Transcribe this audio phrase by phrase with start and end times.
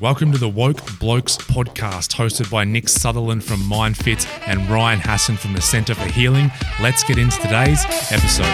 [0.00, 5.36] Welcome to the Woke Blokes podcast, hosted by Nick Sutherland from MindFit and Ryan Hassan
[5.36, 6.52] from the Centre for Healing.
[6.80, 8.46] Let's get into today's episode.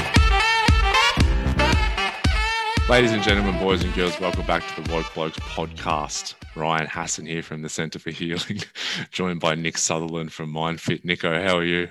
[2.88, 6.33] Ladies and gentlemen, boys and girls, welcome back to the Woke Blokes podcast.
[6.57, 8.63] Ryan Hassan here from the Centre for Healing,
[9.11, 11.05] joined by Nick Sutherland from MindFit.
[11.05, 11.91] Nico, how are you?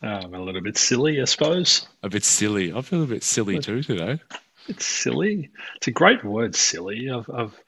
[0.00, 1.86] Um, a little bit silly, I suppose.
[2.02, 2.72] A bit silly.
[2.72, 4.18] I feel a bit silly too today.
[4.66, 5.50] It's silly.
[5.76, 7.10] It's a great word, silly.
[7.10, 7.63] I've, I've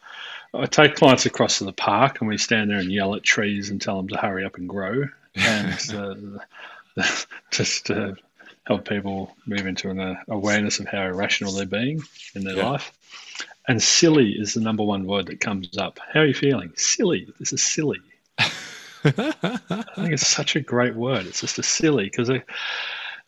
[0.56, 3.70] I take clients across to the park and we stand there and yell at trees
[3.70, 6.38] and tell them to hurry up and grow, and
[6.98, 7.04] uh,
[7.50, 8.16] just to
[8.66, 12.02] help people move into an uh, awareness of how irrational they're being
[12.34, 12.70] in their yeah.
[12.70, 12.92] life.
[13.68, 15.98] And silly is the number one word that comes up.
[16.12, 16.72] How are you feeling?
[16.76, 17.28] Silly.
[17.38, 18.00] This is silly.
[18.38, 21.26] I think it's such a great word.
[21.26, 22.30] It's just a silly because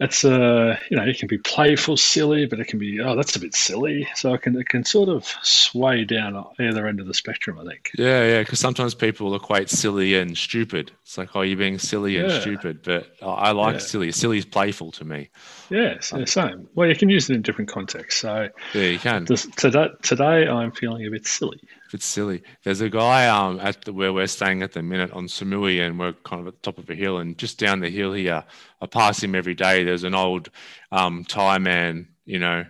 [0.01, 3.35] it's uh you know it can be playful silly but it can be oh that's
[3.35, 4.09] a bit silly.
[4.15, 7.65] So it can it can sort of sway down either end of the spectrum i
[7.65, 7.91] think.
[7.99, 10.93] Yeah yeah because sometimes people equate silly and stupid.
[11.03, 13.81] It's like oh you're being silly and stupid but i like yeah.
[13.81, 14.13] silly.
[14.13, 15.31] Silly is playful to me.
[15.71, 16.69] Yes yeah, same.
[16.75, 18.21] Well you can use it in different contexts.
[18.21, 19.25] So yeah you can.
[19.25, 21.61] this, today, today i'm feeling a bit silly
[21.95, 22.43] it's silly.
[22.65, 25.99] There's a guy um at the, where we're staying at the minute on Samui, and
[25.99, 28.45] we're kind of at the top of a hill, and just down the hill here,
[28.81, 29.85] I pass him every day.
[29.85, 30.51] There's an old
[30.93, 32.65] um, Thai man, you know,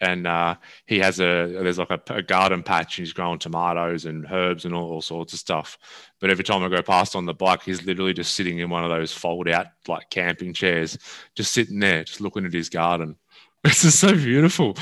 [0.00, 4.04] and uh, he has a there's like a, a, garden patch, and he's growing tomatoes
[4.04, 5.78] and herbs and all, all, sorts of stuff.
[6.20, 8.84] But every time I go past on the bike, he's literally just sitting in one
[8.84, 10.98] of those fold out like camping chairs,
[11.34, 13.16] just sitting there, just looking at his garden.
[13.64, 14.76] This is so beautiful.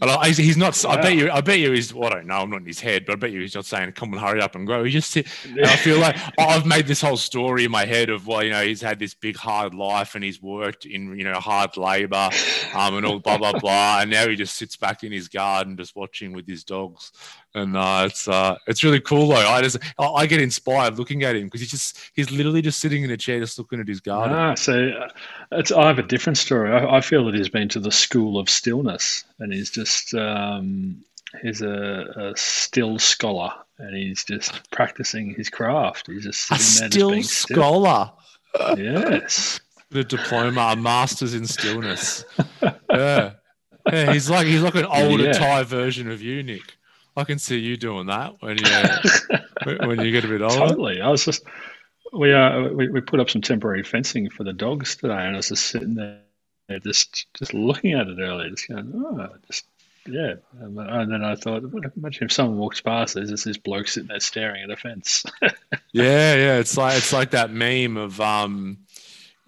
[0.00, 0.82] I, he's not.
[0.86, 1.30] I bet you.
[1.32, 1.72] I bet you.
[1.72, 1.92] He's.
[1.92, 2.36] Well, I don't know.
[2.36, 4.40] I'm not in his head, but I bet you he's not saying, "Come and hurry
[4.40, 5.26] up and grow." He just sit.
[5.64, 8.50] I feel like oh, I've made this whole story in my head of well, you
[8.50, 12.30] know, he's had this big hard life and he's worked in you know hard labor,
[12.72, 15.76] um, and all blah blah blah, and now he just sits back in his garden
[15.76, 17.10] just watching with his dogs
[17.54, 19.36] and uh, it's uh, it's really cool though.
[19.36, 23.04] I just I get inspired looking at him because he's just he's literally just sitting
[23.04, 24.36] in a chair, just looking at his garden.
[24.36, 25.08] Ah, so uh,
[25.52, 26.72] it's I have a different story.
[26.72, 31.04] I, I, feel that he's been to the school of stillness, and he's just um,
[31.42, 36.08] he's a, a, still scholar, and he's just practicing his craft.
[36.08, 38.10] He's just sitting a there, still scholar.
[38.56, 38.78] Still.
[38.78, 39.60] yes,
[39.90, 42.24] the diploma, a master's in stillness.
[42.90, 43.32] yeah.
[43.92, 45.32] Yeah, he's like he's like an older yeah.
[45.32, 46.62] Thai version of you, Nick.
[47.16, 50.56] I can see you doing that when you when you get a bit older.
[50.56, 51.00] Totally.
[51.00, 51.44] I was just
[52.12, 55.36] we uh we, we put up some temporary fencing for the dogs today, and I
[55.36, 56.20] was just sitting there,
[56.80, 59.66] just just looking at it earlier, just going, oh, just
[60.06, 60.34] yeah.
[60.60, 61.62] And then I thought,
[61.96, 65.24] imagine if someone walks past, there's just this bloke sitting there staring at a fence.
[65.92, 66.58] yeah, yeah.
[66.58, 68.78] It's like it's like that meme of um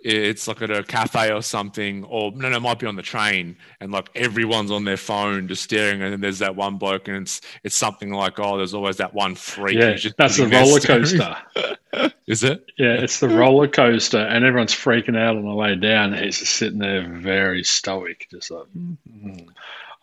[0.07, 3.03] it's like at a cafe or something, or no, no, it might be on the
[3.03, 7.09] train, and like everyone's on their phone just staring, and then there's that one bloke,
[7.09, 9.79] and it's it's something like, oh, there's always that one freak.
[9.79, 11.37] Yeah, that's the roller coaster.
[12.27, 12.71] Is it?
[12.79, 16.13] Yeah, it's the roller coaster, and everyone's freaking out on the way down.
[16.13, 18.67] He's just sitting there, very stoic, just like.
[18.77, 19.49] Mm-hmm.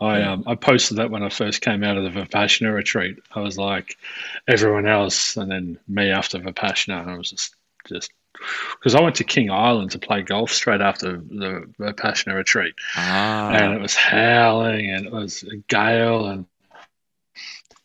[0.01, 3.19] I um I posted that when I first came out of the Vipassana retreat.
[3.33, 3.97] I was like
[4.47, 7.07] everyone else, and then me after Vipassana.
[7.07, 7.55] I was just
[7.87, 8.11] just
[8.79, 13.51] because I went to King Island to play golf straight after the, Vipassana retreat, ah.
[13.51, 16.45] and it was howling and it was a gale and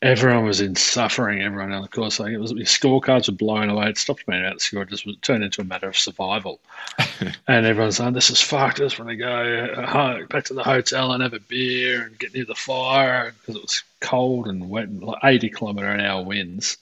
[0.02, 1.42] everyone was in suffering.
[1.42, 3.88] Everyone on the course, like it was, scorecards were blown away.
[3.88, 4.82] It stopped being about the score.
[4.82, 6.60] It just turned into a matter of survival.
[7.48, 11.12] and everyone's like, "This is fucked." I just want to go back to the hotel
[11.12, 14.88] and have a beer and get near the fire because it was cold and wet
[14.88, 16.78] and like eighty kilometer an hour winds.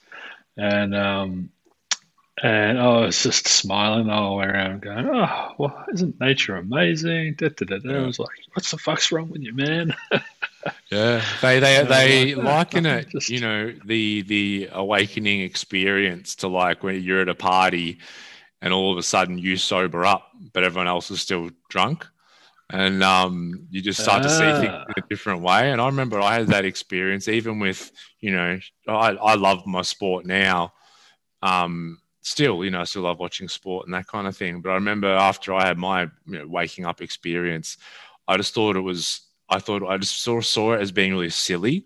[0.56, 1.50] And um,
[2.42, 7.34] and I was just smiling all the way around, going, "Oh, well, isn't nature amazing?"
[7.34, 8.02] Da, da, da.
[8.02, 9.94] I was like, "What's the fuck's wrong with you, man?"
[10.91, 13.30] yeah, they they they like, liken it, just...
[13.30, 17.98] you know, the the awakening experience to like when you're at a party,
[18.60, 22.06] and all of a sudden you sober up, but everyone else is still drunk,
[22.68, 24.22] and um, you just start ah.
[24.24, 24.84] to see things ah.
[24.94, 25.70] in a different way.
[25.70, 29.80] And I remember I had that experience, even with you know, I I love my
[29.80, 30.74] sport now.
[31.42, 34.60] Um, still, you know, I still love watching sport and that kind of thing.
[34.60, 37.76] But I remember after I had my you know, waking up experience,
[38.26, 41.12] I just thought it was, I thought I just sort of saw it as being
[41.12, 41.84] really silly.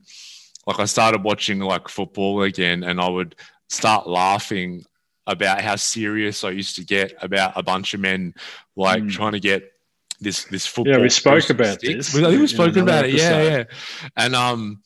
[0.66, 3.36] Like I started watching like football again and I would
[3.68, 4.86] start laughing
[5.26, 8.34] about how serious I used to get about a bunch of men
[8.76, 9.10] like mm.
[9.10, 9.70] trying to get
[10.20, 10.94] this this football.
[10.94, 12.12] Yeah, we spoke about sticks.
[12.12, 12.16] this.
[12.16, 13.14] I think we spoke about it.
[13.14, 13.64] Yeah, yeah.
[14.16, 14.82] And um,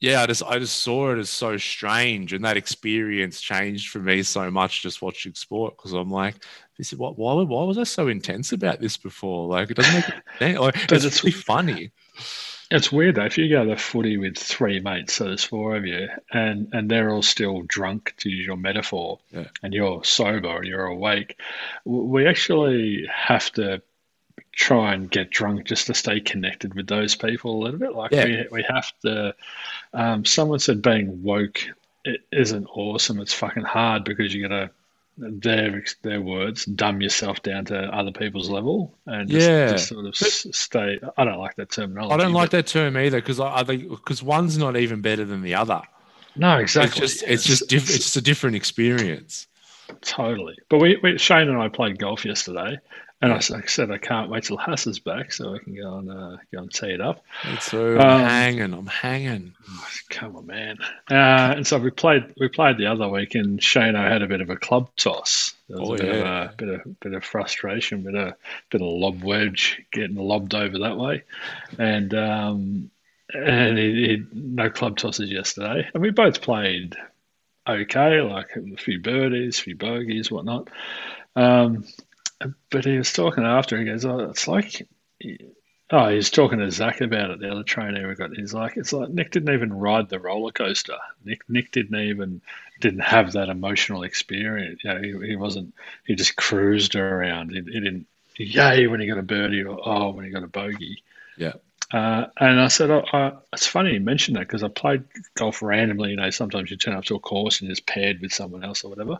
[0.00, 3.98] yeah, I just I just saw it as so strange, and that experience changed for
[3.98, 6.36] me so much just watching sport because I'm like,
[6.78, 9.46] this is what why why was I so intense about this before?
[9.48, 10.04] Like it doesn't make
[10.38, 10.58] sense.
[10.58, 11.92] Like, it's, it's really funny.
[12.72, 13.24] It's weird though.
[13.24, 16.68] If you go to the footy with three mates, so there's four of you, and
[16.72, 19.48] and they're all still drunk, to use your metaphor, Yeah.
[19.62, 21.38] and you're sober or you're awake,
[21.84, 23.82] we actually have to
[24.52, 27.94] try and get drunk just to stay connected with those people a little bit.
[27.94, 28.24] Like Yeah.
[28.24, 29.34] we we have to.
[29.94, 31.60] Um, someone said being woke
[32.04, 33.20] it isn't awesome.
[33.20, 34.70] It's fucking hard because you got to.
[35.18, 39.72] Their their words, dumb yourself down to other people's level, and just, Yeah.
[39.72, 40.98] just sort of s- stay.
[41.18, 42.14] I don't like that terminology.
[42.14, 45.02] I don't like but- that term either because I, I think because one's not even
[45.02, 45.82] better than the other.
[46.36, 47.02] No, exactly.
[47.04, 49.46] It's just it's just diff- it's just a different experience.
[50.00, 50.56] totally.
[50.70, 52.78] But we, we Shane and I played golf yesterday,
[53.22, 56.10] and I said I can't wait till Hass is back so I can go and
[56.10, 57.22] uh, go and tee it up.
[57.60, 59.54] So I'm Um, hanging, I'm hanging.
[59.68, 60.78] Oh, come on, man!
[61.10, 64.26] Uh, and so we played we played the other week, and Shane I had a
[64.28, 65.54] bit of a club toss.
[65.68, 66.44] There was Oh, a bit yeah.
[66.44, 68.34] of a bit of bit of frustration, bit of
[68.70, 71.22] bit of lob wedge getting lobbed over that way,
[71.78, 72.90] and um,
[73.34, 76.96] and he, he no club tosses yesterday, and we both played
[77.68, 80.68] okay, like a few birdies, a few bogeys, whatnot.
[81.36, 81.84] Um,
[82.70, 83.78] but he was talking after.
[83.78, 84.86] He goes, "Oh, it's like."
[85.92, 87.40] Oh, he's talking to Zach about it.
[87.40, 88.30] The other trainer we got.
[88.36, 90.96] He's like, it's like Nick didn't even ride the roller coaster.
[91.24, 92.40] Nick Nick didn't even
[92.80, 94.84] didn't have that emotional experience.
[94.84, 95.74] You know, he, he wasn't.
[96.06, 97.50] He just cruised around.
[97.50, 98.06] He, he didn't
[98.36, 101.02] yay when he got a birdie or oh when he got a bogey.
[101.36, 101.54] Yeah.
[101.92, 105.04] Uh, and I said, oh, uh, it's funny you mentioned that because I played
[105.34, 106.10] golf randomly.
[106.10, 108.62] You know, sometimes you turn up to a course and you're just paired with someone
[108.62, 109.18] else or whatever.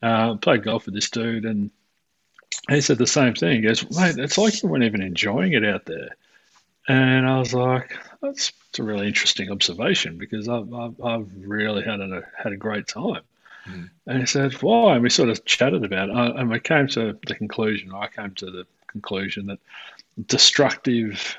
[0.00, 1.72] Uh, played golf with this dude and
[2.68, 3.56] he said the same thing.
[3.56, 6.16] He goes, mate, it's like you weren't even enjoying it out there.
[6.88, 12.00] And I was like, that's, a really interesting observation because I've, I've, I've really had
[12.00, 13.22] a, had a great time.
[13.68, 13.88] Mhm.
[14.06, 14.94] And he said, why?
[14.94, 16.16] And we sort of chatted about it.
[16.16, 19.60] Uh, And we came to the conclusion, I came to the conclusion that
[20.26, 21.36] destructive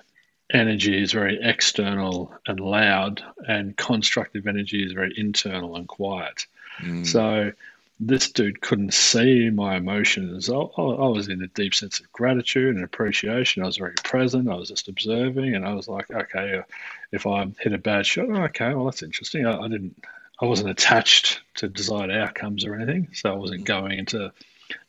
[0.54, 6.46] energy is very external and loud, and constructive energy is very internal and quiet.
[6.80, 7.06] Mm.
[7.06, 7.52] So
[8.00, 10.50] this dude couldn't see my emotions.
[10.50, 13.64] I, I was in a deep sense of gratitude and appreciation.
[13.64, 14.50] I was very present.
[14.50, 16.64] I was just observing, and I was like, okay, uh,
[17.12, 19.46] if I hit a bad shot, oh, okay, well that's interesting.
[19.46, 20.04] I, I didn't,
[20.42, 24.34] I wasn't attached to desired outcomes or anything, so I wasn't going into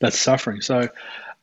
[0.00, 0.60] that suffering.
[0.60, 0.88] So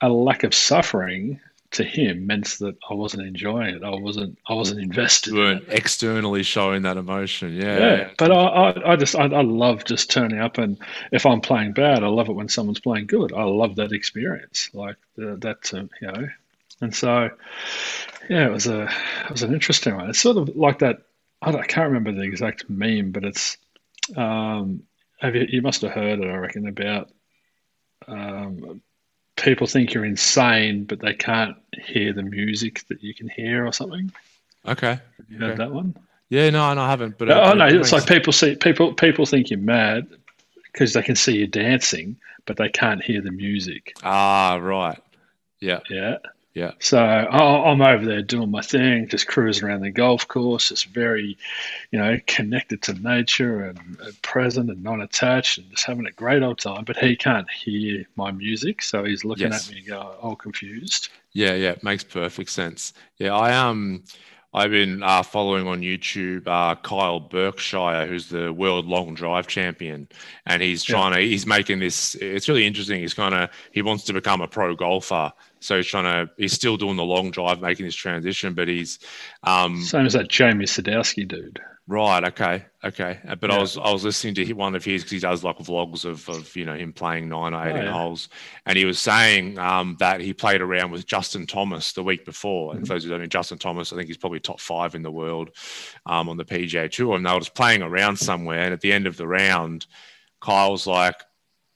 [0.02, 1.40] a lack of suffering
[1.74, 3.84] to him meant that I wasn't enjoying it.
[3.84, 5.34] I wasn't, I wasn't invested.
[5.34, 7.54] you weren't externally showing that emotion.
[7.54, 7.78] Yeah.
[7.78, 10.78] Yeah, but I, I, I just I, I love just turning up, and
[11.12, 13.34] if I'm playing bad, I love it when someone's playing good.
[13.34, 16.30] I love that experience, like that, um, you know.
[16.82, 17.30] And so,
[18.30, 18.84] yeah, it was a
[19.26, 20.10] it was an interesting one.
[20.10, 21.02] It's sort of like that.
[21.42, 23.58] I, don't, I can't remember the exact meme, but it's
[24.16, 24.84] um,
[25.20, 27.10] have you, you must have heard it, I reckon, about
[28.08, 28.82] um,
[29.36, 33.74] people think you're insane, but they can't hear the music that you can hear or
[33.74, 34.12] something.
[34.68, 35.00] Okay.
[35.30, 35.58] You heard Okay.
[35.58, 35.96] that one?
[36.30, 37.18] Yeah, no, no, I haven't.
[37.18, 40.08] But oh it- no, it it's like people see people people think you're mad
[40.72, 42.16] because they can see you dancing,
[42.46, 43.94] but they can't hear the music.
[44.04, 45.00] ah, right.
[45.60, 46.18] Yeah, Yeah.
[46.54, 46.74] Yeah.
[46.80, 47.00] So
[47.32, 51.36] oh, I'm over there doing my thing, just cruising around the golf course, just very,
[51.92, 56.44] you know, connected to nature and, and present and non-attached, and just having a great
[56.44, 56.84] old time.
[56.84, 59.68] But he can't hear my music, so he's looking Yes.
[59.68, 61.10] at me, go all confused.
[61.32, 61.72] yeah, yeah.
[61.72, 62.94] It makes perfect sense.
[63.18, 64.04] Yeah, I um,
[64.54, 70.08] I've been uh, following on YouTube uh, Kyle Berkshire, who's the world long drive champion,
[70.46, 70.94] and he's Yeah.
[70.98, 71.20] trying to.
[71.20, 72.14] He's making this.
[72.14, 73.00] It's really interesting.
[73.02, 75.32] He's kind of he wants to become a pro golfer,
[75.64, 76.32] so he's trying to.
[76.38, 79.00] He's still doing the long drive, making this transition, but he's
[79.44, 81.60] um, Same as that Jamie Sadlowski dude.
[81.86, 82.24] Right.
[82.24, 82.64] Okay.
[82.86, 83.20] Okay.
[83.28, 85.58] Uh, But I was I was listening to one of his because he does like
[85.58, 87.92] vlogs of of you know him playing nine or eighteen Oh, yeah.
[87.92, 88.30] holes,
[88.66, 92.74] and he was saying um, that he played around with Justin Thomas the week before.
[92.74, 92.88] And Mhm.
[92.88, 95.12] for those who don't know, Justin Thomas, I think he's probably top five in the
[95.12, 95.50] world
[96.06, 98.60] um, on the PGA Tour, and they were just playing around somewhere.
[98.62, 99.86] And at the end of the round,
[100.42, 101.16] Kyle's like.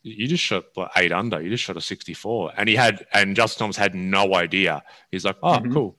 [0.08, 1.42] You just shot like, eight under.
[1.42, 4.84] You just shot a sixty-four, and he had, and Justin Thomas had no idea.
[5.12, 5.74] He's like, "Oh, Mhm.
[5.74, 5.98] cool."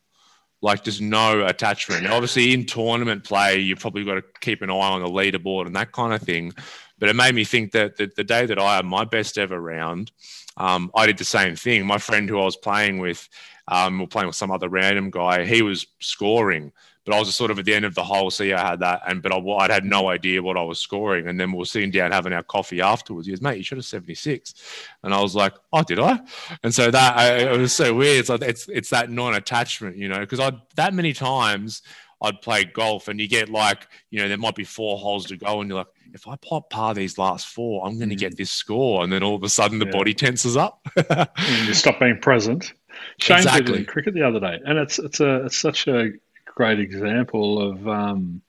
[0.61, 2.05] like there's no attachment.
[2.09, 5.77] Obviously, in tournament play, you've probably got to keep an eye on the leaderboard and
[5.77, 6.53] that kind of thing.
[6.99, 9.61] But it made me think that the, the day that I had my best ever
[9.61, 10.11] round,
[10.57, 11.87] um, I did the same thing.
[11.87, 13.29] My friend who I was playing with,
[13.69, 15.45] um, we were playing with some other random guy.
[15.45, 16.73] He was scoring,
[17.09, 18.31] but I was just sort of at the end of the hole.
[18.31, 21.27] See, I had that, and but I, I'd had no idea what I was scoring.
[21.27, 23.27] And then we were sitting down having our coffee afterwards.
[23.27, 24.55] He goes, "Mate, you shot a 76,"
[25.03, 26.21] and I was like, "Oh, did I?"
[26.63, 28.19] And so that I, it was so weird.
[28.21, 31.83] It's like it's it's that non-attachment, you know, because I that many times
[32.21, 35.37] I'd play golf and you get like, you know, there might be four holes to
[35.37, 38.21] go, and you're like, if I pop par these last four, I'm going to Mm.
[38.21, 39.93] get this score, and then all of a sudden the Yeah.
[39.93, 40.81] body tenses up.
[40.97, 42.73] and you stop being present.
[43.21, 43.79] Shane did it Exactly.
[43.79, 46.11] in cricket the other day, and it's it's a it's such a
[46.59, 48.43] great example of um,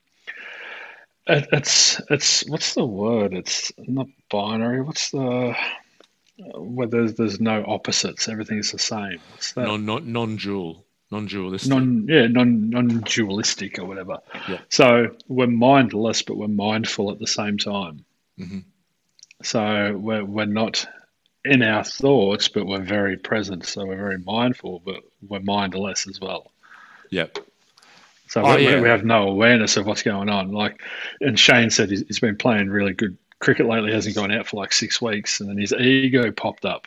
[1.28, 3.32] it, it's it's what's the word?
[3.32, 4.82] It's not binary.
[4.82, 5.54] What's the
[6.56, 8.28] where there's there's no opposites.
[8.28, 9.20] Everything's the same.
[9.30, 9.66] What's that?
[9.66, 10.84] Non non non dual.
[11.12, 11.68] Non-dualistic.
[11.68, 14.18] Non, yeah, non non-dualistic or whatever.
[14.48, 14.60] Yeah.
[14.68, 18.04] So we're mindless, but we're mindful at the same time.
[18.38, 18.62] Mhm.
[19.42, 20.86] So we're we're not
[21.44, 23.66] in our thoughts, but we're very present.
[23.66, 26.52] So we're very mindful, but we're mindless as well.
[27.10, 27.38] Yep.
[28.30, 28.80] So Oh, we, yeah.
[28.80, 30.52] we have no awareness of what's going on.
[30.52, 30.80] Like,
[31.20, 33.92] and Shane said he's, he's been playing really good cricket lately.
[33.92, 36.86] Hasn't gone out for like six weeks, and then his ego popped up.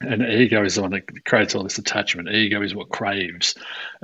[0.00, 2.28] And ego is the one that creates all this attachment.
[2.28, 3.56] Ego is what craves,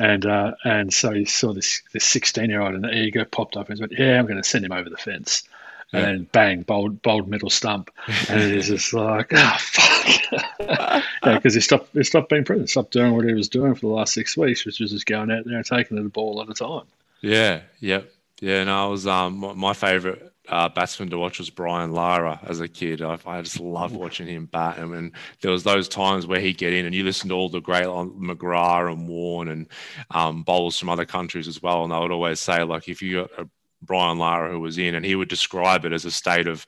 [0.02, 3.56] and uh, and so he saw this this sixteen year old, and the ego popped
[3.56, 5.44] up and went, "Yeah, I'm going to send him over the fence."
[5.92, 6.06] And Yeah.
[6.06, 7.90] then bang, bowled bowled middle stump,
[8.28, 10.20] and it is just like, oh fuck,
[10.60, 11.02] yeah,
[11.36, 13.88] because he stopped he stopped being present, stopped doing what he was doing for the
[13.88, 16.48] last six weeks, which was just going out there and taking it a ball at
[16.50, 16.84] a time.
[17.20, 18.10] Yeah, yep.
[18.40, 22.38] Yeah, no, I was um my, my favorite uh, batsman to watch was Brian Lara
[22.42, 23.00] as a kid.
[23.00, 26.58] I, I just loved watching him bat, and when there was those times where he'd
[26.58, 29.66] get in, and you listen to all the great like, McGrath and Warne and
[30.10, 33.22] um, bowlers from other countries as well, and I would always say like if you
[33.22, 33.48] got a
[33.84, 36.66] Brian Lara who was in, and he would describe it as a state of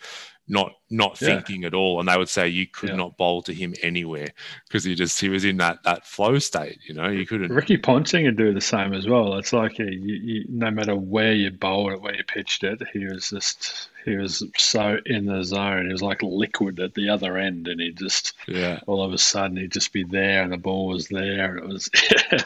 [0.48, 1.26] not not Yeah.
[1.28, 2.96] thinking at all, and they would say you could Yeah.
[2.96, 4.28] not bowl to him anywhere
[4.68, 6.78] because he just he was in that that flow state.
[6.86, 7.50] You know, you couldn't.
[7.50, 9.34] Ricky Ponting would do the same as well.
[9.38, 12.80] It's like uh, you, you, no matter where you bowled it, where you pitched it,
[12.92, 15.86] he was just he was so in the zone.
[15.86, 19.18] He was like liquid at the other end, and he just Yeah, all of a
[19.18, 21.90] sudden he'd just be there, and the ball was there, and it was.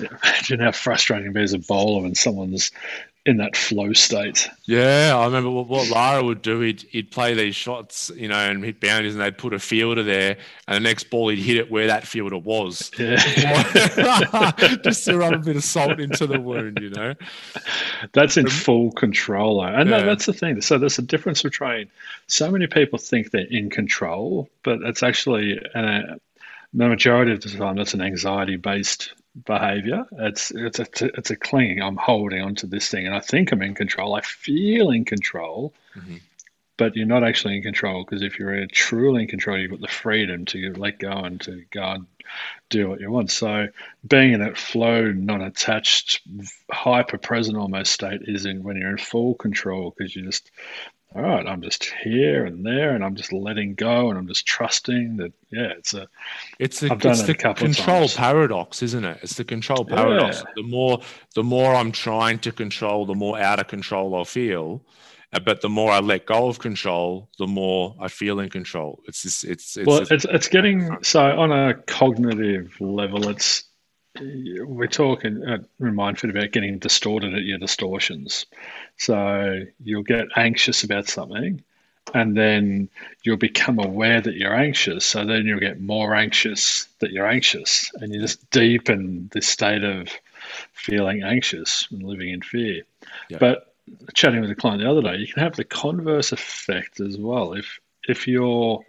[0.00, 2.70] imagine how frustrating it is as a bowler when someone's
[3.28, 4.48] in that flow state.
[4.64, 6.60] Yeah, I remember what, what Lara would do.
[6.60, 10.02] He'd, he'd play these shots, you know, and hit boundaries, and they'd put a fielder
[10.02, 13.16] there, and the next ball he'd hit it where that fielder was, Yeah.
[14.82, 17.14] just to rub a bit of salt into the wound, you know.
[18.12, 19.66] That's in full control, though.
[19.68, 20.02] and Yeah.
[20.04, 20.60] that's the thing.
[20.62, 21.90] So there's a difference between
[22.28, 26.00] so many people think they're in control, but it's actually uh,
[26.72, 29.12] the majority of the time that's an anxiety-based
[29.44, 30.04] behavior.
[30.12, 31.82] It's it's a it's a clinging.
[31.82, 34.14] I'm holding onto this thing, and I think I'm in control.
[34.14, 36.20] I feel in control, Mhm.
[36.76, 39.88] but you're not actually in control because if you're truly in control, you've got the
[39.88, 42.06] freedom to let go and to go and
[42.68, 43.30] do what you want.
[43.30, 43.68] So
[44.06, 46.20] being in that flow, non-attached,
[46.70, 50.50] hyper-present almost state is in when you're in full control because you just,
[51.14, 54.46] all right, I'm just here and there, and I'm just letting go, and I'm just
[54.46, 55.32] trusting that.
[55.50, 56.06] Yeah, it's a
[56.58, 58.14] It's the, I've done it's it the a couple control times.
[58.14, 59.18] paradox, isn't it?
[59.22, 60.42] It's the control paradox.
[60.44, 60.50] Yeah.
[60.56, 61.00] The more
[61.34, 64.84] the more I'm trying to control, the more out of control I feel.
[65.32, 69.02] Uh, But the more I let go of control, the more I feel in control.
[69.06, 69.44] It's this.
[69.44, 73.28] It's it's, well, a- it's it's getting so on a cognitive level.
[73.28, 73.64] It's
[74.20, 78.46] we're talking uh, remind fit about getting distorted at your distortions.
[78.98, 81.62] So you'll get anxious about something,
[82.14, 82.88] and then
[83.22, 85.04] you'll become aware that you're anxious.
[85.06, 89.84] So then you'll get more anxious that you're anxious, and you just deepen this state
[89.84, 90.08] of
[90.72, 92.82] feeling anxious and living in fear.
[93.28, 93.38] Yeah.
[93.38, 93.74] But
[94.14, 97.52] chatting with a client the other day, you can have the converse effect as well.
[97.54, 98.84] If if you're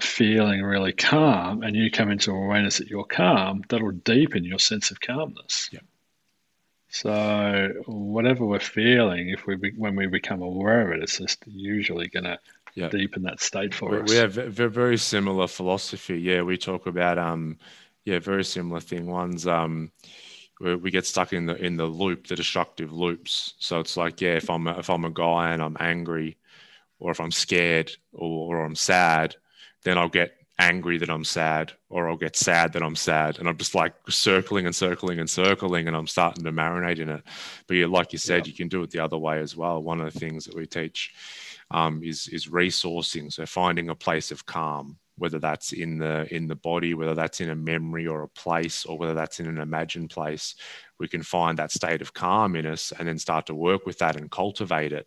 [0.00, 4.90] feeling really calm and you come into awareness that you're calm, that'll deepen your sense
[4.90, 5.68] of calmness.
[5.72, 5.80] Yeah.
[6.92, 11.42] So whatever we're feeling, if we be, when we become aware of it, it's just
[11.46, 12.38] usually going to
[12.74, 12.88] Yeah.
[12.88, 14.10] deepen that state for we, us.
[14.10, 16.18] we have ve- ve- very similar philosophy.
[16.20, 17.58] Yeah, we talk about um,
[18.04, 19.06] yeah, very similar thing.
[19.06, 19.90] One's um,
[20.60, 23.54] we, we get stuck in the in the loop, the destructive loops.
[23.58, 26.36] So it's like yeah, if I'm a, if I'm a guy and I'm angry,
[26.98, 29.36] or if I'm scared or, or I'm sad,
[29.84, 33.48] then I'll get angry that I'm sad, or I'll get sad that I'm sad, and
[33.48, 37.22] I'm just like circling and circling and circling, and I'm starting to marinate in it.
[37.66, 39.82] But yeah, like you said, you can do it the other way as well.
[39.82, 41.12] One of the things that we teach
[41.70, 43.32] um, is is resourcing.
[43.32, 47.40] So finding a place of calm, whether that's in the in the body, whether that's
[47.40, 50.54] in a memory or a place, or whether that's in an imagined place,
[50.98, 53.98] we can find that state of calm in us, and then start to work with
[53.98, 55.06] that and cultivate it,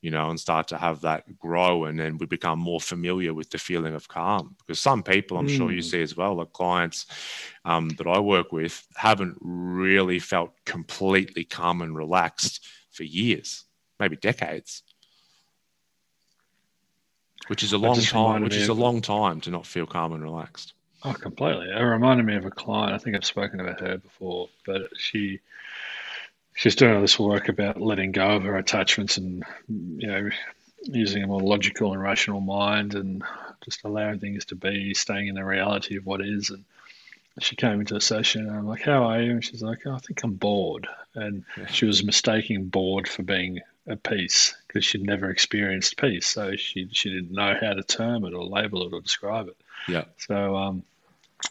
[0.00, 3.50] you know, and start to have that grow, and then we become more familiar with
[3.50, 4.56] the feeling of calm.
[4.58, 5.90] Because some people, I'm sure you Mm.
[5.90, 7.06] see as well, like clients
[7.64, 13.64] um, that I work with, haven't really felt completely calm and relaxed for years,
[13.98, 14.83] maybe decades
[17.48, 18.42] which is a long time.
[18.42, 20.72] Which is a long time to not feel calm and relaxed.
[21.02, 21.68] Oh, completely.
[21.68, 22.94] It reminded me of a client.
[22.94, 25.40] I think I've spoken about her before, but she
[26.54, 30.30] she's doing all this work about letting go of her attachments and you know
[30.86, 33.22] using a more logical and rational mind and
[33.64, 36.50] just allowing things to be, staying in the reality of what is.
[36.50, 36.64] And
[37.40, 39.32] she came into a session and I'm like, How are you?
[39.32, 40.86] And she's like, oh, I think I'm bored.
[41.14, 41.66] And yeah.
[41.66, 46.26] she was mistaking bored for being at peace because she'd never experienced peace.
[46.26, 49.56] So she, she didn't know how to term it or label it or describe it.
[49.88, 50.04] Yeah.
[50.18, 50.82] So, um,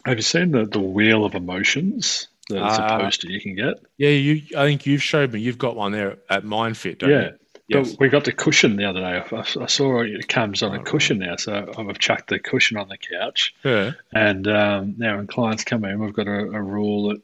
[0.04, 3.74] have you seen the, the wheel of emotions that uh, a poster you can get?
[3.96, 4.42] Yeah, you.
[4.56, 5.40] I think you've showed me.
[5.40, 7.22] You've got one there at MindFit, don't yeah.
[7.22, 7.38] you?
[7.66, 7.92] Yes.
[7.92, 9.22] But we got the cushion the other day.
[9.30, 12.76] I, I saw it comes on a oh, cushion now, so I've chucked the cushion
[12.76, 13.54] on the couch.
[13.64, 13.92] Yeah.
[14.12, 17.22] And um, now when clients come in, we've got a, a rule that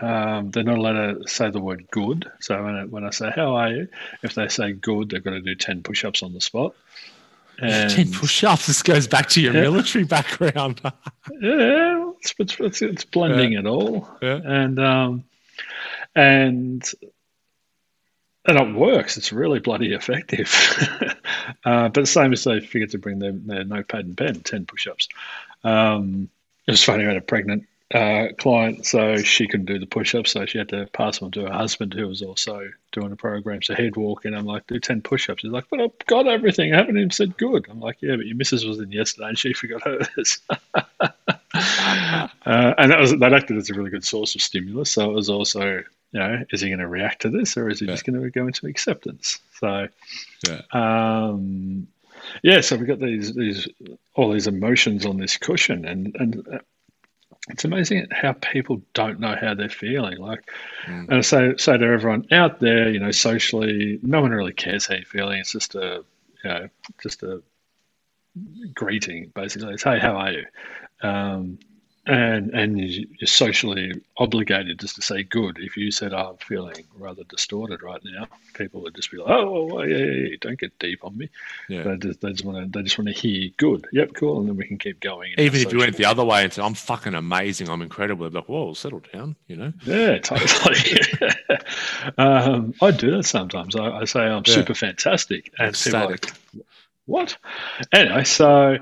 [0.00, 2.30] um, they're not allowed to say the word good.
[2.40, 3.88] So when I, when I say, How are you?
[4.22, 6.74] If they say good, they've got to do 10 push ups on the spot.
[7.60, 8.68] And, 10 push ups.
[8.68, 9.62] This goes back to your yeah.
[9.62, 10.80] military background.
[11.40, 13.58] yeah, it's, it's, it's blending yeah.
[13.58, 14.08] it all.
[14.22, 14.40] Yeah.
[14.44, 15.24] And, um,
[16.14, 16.88] and
[18.48, 19.16] and it works.
[19.16, 20.54] It's really bloody effective.
[21.64, 24.64] uh, but the same as they figured to bring their, their notepad and pen, 10
[24.64, 25.08] push ups.
[25.64, 26.30] Um,
[26.66, 30.14] it was funny, I had a pregnant uh, client, so she couldn't do the push
[30.14, 33.10] ups, so she had to pass them on to her husband, who was also doing
[33.10, 33.62] the program.
[33.62, 35.42] So he'd walk in, I'm like, do 10 push ups.
[35.42, 36.74] He's like, but I've got everything.
[36.74, 37.66] I haven't even said good.
[37.70, 40.40] I'm like, yeah, but your missus was in yesterday and she forgot hers.
[40.74, 44.92] uh, and that was that acted as a really good source of stimulus.
[44.92, 47.80] So it was also you know, is he going to react to this or is
[47.80, 47.92] he yeah.
[47.92, 49.38] just going to go into acceptance?
[49.60, 49.88] So,
[50.46, 50.62] yeah.
[50.72, 51.88] Um,
[52.42, 53.68] yeah, so we've got these these
[54.14, 56.58] all these emotions on this cushion, and and uh,
[57.50, 60.18] it's amazing how people don't know how they're feeling.
[60.18, 60.50] Like,
[60.86, 61.08] mm.
[61.08, 64.86] and I say say to everyone out there, you know, socially, no one really cares
[64.86, 65.38] how you're feeling.
[65.38, 66.04] It's just a
[66.44, 66.68] you know,
[67.02, 67.42] just a
[68.74, 69.74] greeting, basically.
[69.74, 70.44] It's hey, how are you?
[71.02, 71.58] Um,
[72.08, 75.58] and and you're socially obligated just to say good.
[75.60, 79.28] If you said, oh, "I'm feeling rather distorted right now," people would just be like,
[79.28, 81.28] "Oh, well, yeah, yeah, yeah, don't get deep on me."
[81.68, 81.82] Yeah.
[81.82, 83.86] They just, they just want to they just want to hear good.
[83.92, 85.34] Yep, cool, and then we can keep going.
[85.36, 88.40] Even if you went the other way and said, "I'm fucking amazing, I'm incredible," they're
[88.40, 89.72] like, "Whoa, settle down," you know?
[89.84, 91.02] Yeah, totally.
[92.18, 93.76] um, I do that sometimes.
[93.76, 94.54] I, I say I'm yeah.
[94.54, 96.32] super fantastic, and people like,
[97.04, 97.36] "What?"
[97.92, 98.78] Anyway, so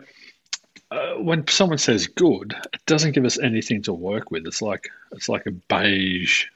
[0.97, 4.47] uh, when someone says good, it doesn't give us anything to work with.
[4.47, 6.47] It's like it's like a beige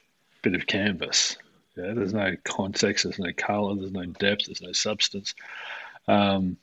[0.41, 1.37] bit of canvas.
[1.77, 5.35] Yeah, there's no context, there's no color, there's no depth, there's no substance.
[6.07, 6.57] Um,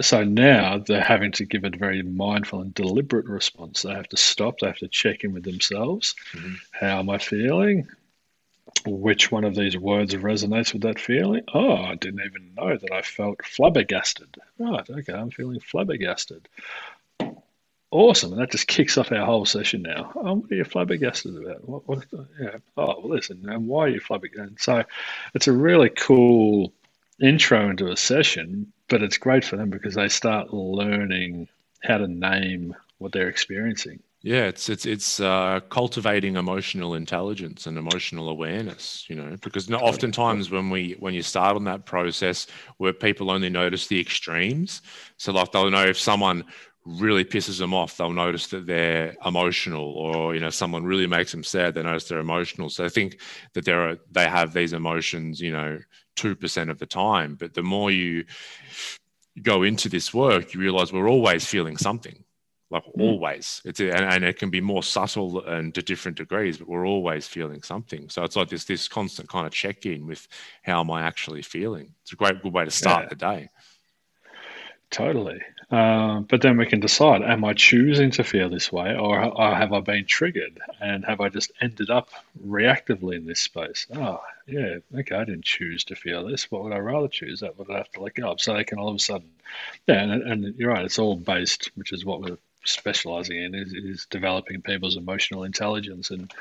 [0.00, 3.82] so now they're having to give a very mindful and deliberate response.
[3.82, 4.58] They have to stop.
[4.58, 6.14] They have to check in with themselves.
[6.32, 6.54] Mm-hmm.
[6.72, 7.88] How am I feeling?
[8.86, 11.44] Which one of these words resonates with that feeling?
[11.54, 14.36] Oh, I didn't even know that I felt flabbergasted.
[14.58, 16.48] Right, okay, I'm feeling flabbergasted.
[17.94, 20.10] Awesome, and that just kicks off our whole session now.
[20.16, 21.68] Oh, what are you flabbergasted about?
[21.68, 22.04] What, what,
[22.40, 22.56] yeah.
[22.76, 24.60] Oh, listen, and why are you flabbergasted?
[24.60, 24.82] So
[25.32, 26.72] it's a really cool
[27.22, 31.46] intro into a session, but it's great for them because they start learning
[31.84, 34.00] how to name what they're experiencing.
[34.22, 39.04] Yeah, it's it's it's uh, cultivating emotional intelligence and emotional awareness.
[39.08, 43.50] You know, because oftentimes when we when you start on that process, where people only
[43.50, 44.82] notice the extremes,
[45.16, 46.44] so like they'll know if someone
[46.84, 51.32] really pisses them off, they'll notice that they're emotional, or you know, someone really makes
[51.32, 52.68] them sad, they notice they're emotional.
[52.68, 53.20] So I think
[53.54, 55.78] that there are they have these emotions, you know,
[56.16, 57.36] two percent of the time.
[57.36, 58.24] But the more you
[59.42, 62.24] go into this work, you realize we're always feeling something.
[62.70, 63.02] Like mm.
[63.02, 66.86] always, it's and, and it can be more subtle and to different degrees, but we're
[66.86, 68.08] always feeling something.
[68.08, 70.26] So it's like this this constant kind of check in with
[70.62, 71.94] how am I actually feeling.
[72.02, 73.08] It's a great good way to start yeah.
[73.08, 73.48] the day.
[74.90, 75.40] Totally.
[75.74, 79.54] Uh, but then we can decide am I choosing to feel this way or, or,
[79.56, 82.10] have I been triggered and have I just ended up
[82.46, 83.88] reactively in this space?
[83.92, 86.48] Oh, yeah, okay, I didn't choose to feel this.
[86.48, 87.40] What would I rather choose?
[87.40, 88.40] That would I have to let go of.
[88.40, 89.28] So they can all of a sudden,
[89.88, 93.72] yeah, and, and you're right, it's all based, which is what we're specializing in, is,
[93.72, 96.12] is developing people's emotional intelligence.
[96.12, 96.32] And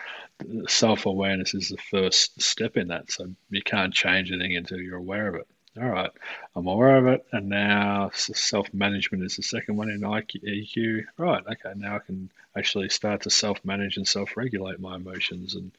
[0.68, 3.12] self awareness is the first step in that.
[3.12, 5.48] So you can't change anything until you're aware of it
[5.82, 6.12] all right,
[6.56, 11.06] I'm aware of it, and now self management is the second one in EQ.
[11.18, 15.56] Right, okay, now I can actually start to self manage and self regulate my emotions
[15.56, 15.72] and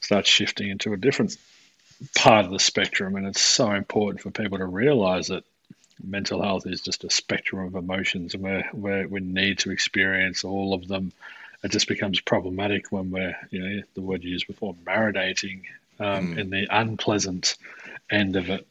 [0.00, 1.38] start shifting into a different
[2.14, 3.16] part of the spectrum.
[3.16, 5.44] And it's so important for people to realize that
[6.04, 10.44] mental health is just a spectrum of emotions, and where where we need to experience
[10.44, 11.10] all of them.
[11.64, 15.62] It just becomes problematic when we're, you know, the word you used before, marinating
[16.00, 16.38] um, mm.
[16.38, 17.56] in the unpleasant
[18.10, 18.66] end of it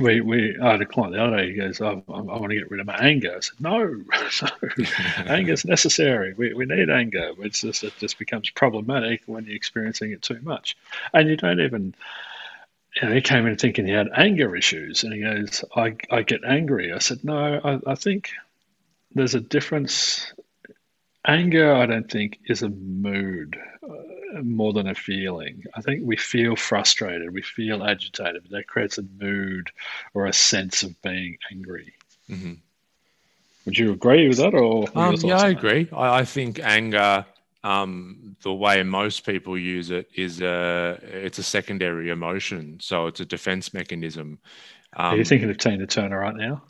[0.00, 1.48] we we I had a client the other day.
[1.50, 3.34] He goes, oh, I, I want to get rid of my anger.
[3.36, 3.84] I said, No,
[4.42, 4.84] no,
[5.26, 6.34] anger is necessary.
[6.34, 7.32] We, we need anger.
[7.38, 10.76] It's just it just becomes problematic when you're experiencing it too much,
[11.12, 11.94] and you don't even.
[13.00, 16.22] You know, he came in thinking he had anger issues, and he goes, "I I
[16.22, 18.30] get angry." I said, "No, I, I think
[19.14, 20.32] there's a difference
[21.26, 25.64] anger, I don't think, is a mood uh, more than a feeling.
[25.74, 29.70] I think we feel frustrated, we feel agitated, but that creates a mood
[30.14, 31.94] or a sense of being angry.
[32.28, 32.54] Mm-hmm.
[33.64, 35.88] Would you agree with that, or um, yeah, I agree.
[35.92, 37.26] I, I, think anger,
[37.62, 43.20] um, the way most people use it, is a it's a secondary emotion, so it's
[43.20, 44.38] a defense mechanism.
[44.96, 46.62] Um, Are you thinking of Tina Turner right now?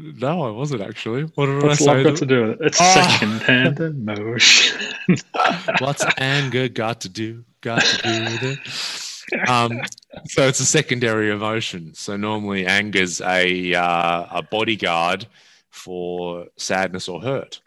[0.00, 1.22] No, I wasn't actually.
[1.34, 2.04] What did What's I say?
[2.04, 2.66] Got to do with it?
[2.66, 3.18] It's oh.
[3.18, 4.94] second-hand emotion.
[5.78, 7.44] What's anger got to do?
[7.60, 9.48] Got to do with it?
[9.48, 9.80] Um,
[10.26, 11.94] so it's a secondary emotion.
[11.94, 15.26] So normally anger's a uh, a bodyguard
[15.70, 17.60] for sadness or hurt.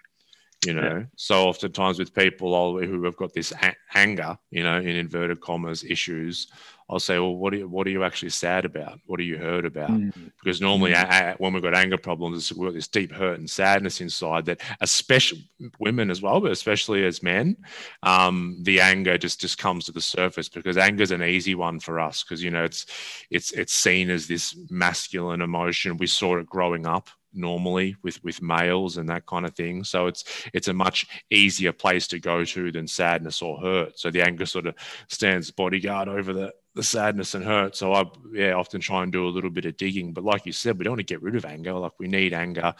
[0.65, 1.03] You know, yeah.
[1.15, 5.85] so oftentimes with people who have got this a- anger, you know, in inverted commas,
[5.85, 6.47] issues,
[6.89, 8.99] I'll say, well, what are you, what are you actually sad about?
[9.05, 9.91] What are you hurt about?
[9.91, 10.31] Mm.
[10.43, 11.39] Because normally, mm.
[11.39, 15.47] when we've got anger problems, we've got this deep hurt and sadness inside that, especially
[15.79, 17.57] women as well, but especially as men,
[18.01, 21.79] um, the anger just just comes to the surface because anger is an easy one
[21.79, 22.87] for us because you know it's
[23.29, 25.97] it's it's seen as this masculine emotion.
[25.97, 30.07] We saw it growing up normally with with males and that kind of thing so
[30.07, 34.21] it's it's a much easier place to go to than sadness or hurt so the
[34.21, 34.73] anger sort of
[35.09, 37.75] stands bodyguard over the the sadness and hurt.
[37.75, 40.13] So i yeah often try and do a little bit of digging.
[40.13, 41.73] But like you said we don't want to get rid of anger.
[41.73, 42.73] Like we need anger.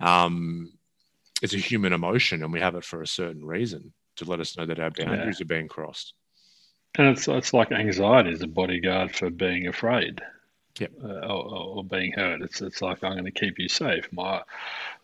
[0.00, 0.72] Um
[1.42, 4.56] it's a human emotion and we have it for a certain reason to let us
[4.56, 5.44] know that our boundaries yeah.
[5.44, 6.14] are being crossed.
[6.96, 10.20] And it's it's like anxiety is a bodyguard for being afraid
[10.80, 10.92] yep.
[11.02, 12.42] uh, or, or, being hurt.
[12.42, 14.08] It's it's like I'm going to keep you safe.
[14.12, 14.42] My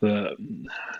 [0.01, 0.37] the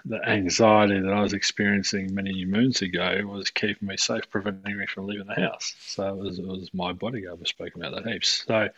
[0.05, 4.87] the anxiety that I was experiencing many moons ago was keeping me safe, preventing me
[4.87, 5.75] from leaving the house.
[5.81, 7.41] So it was, it was my bodyguard.
[7.41, 8.45] We spoke about that heaps.
[8.47, 8.69] So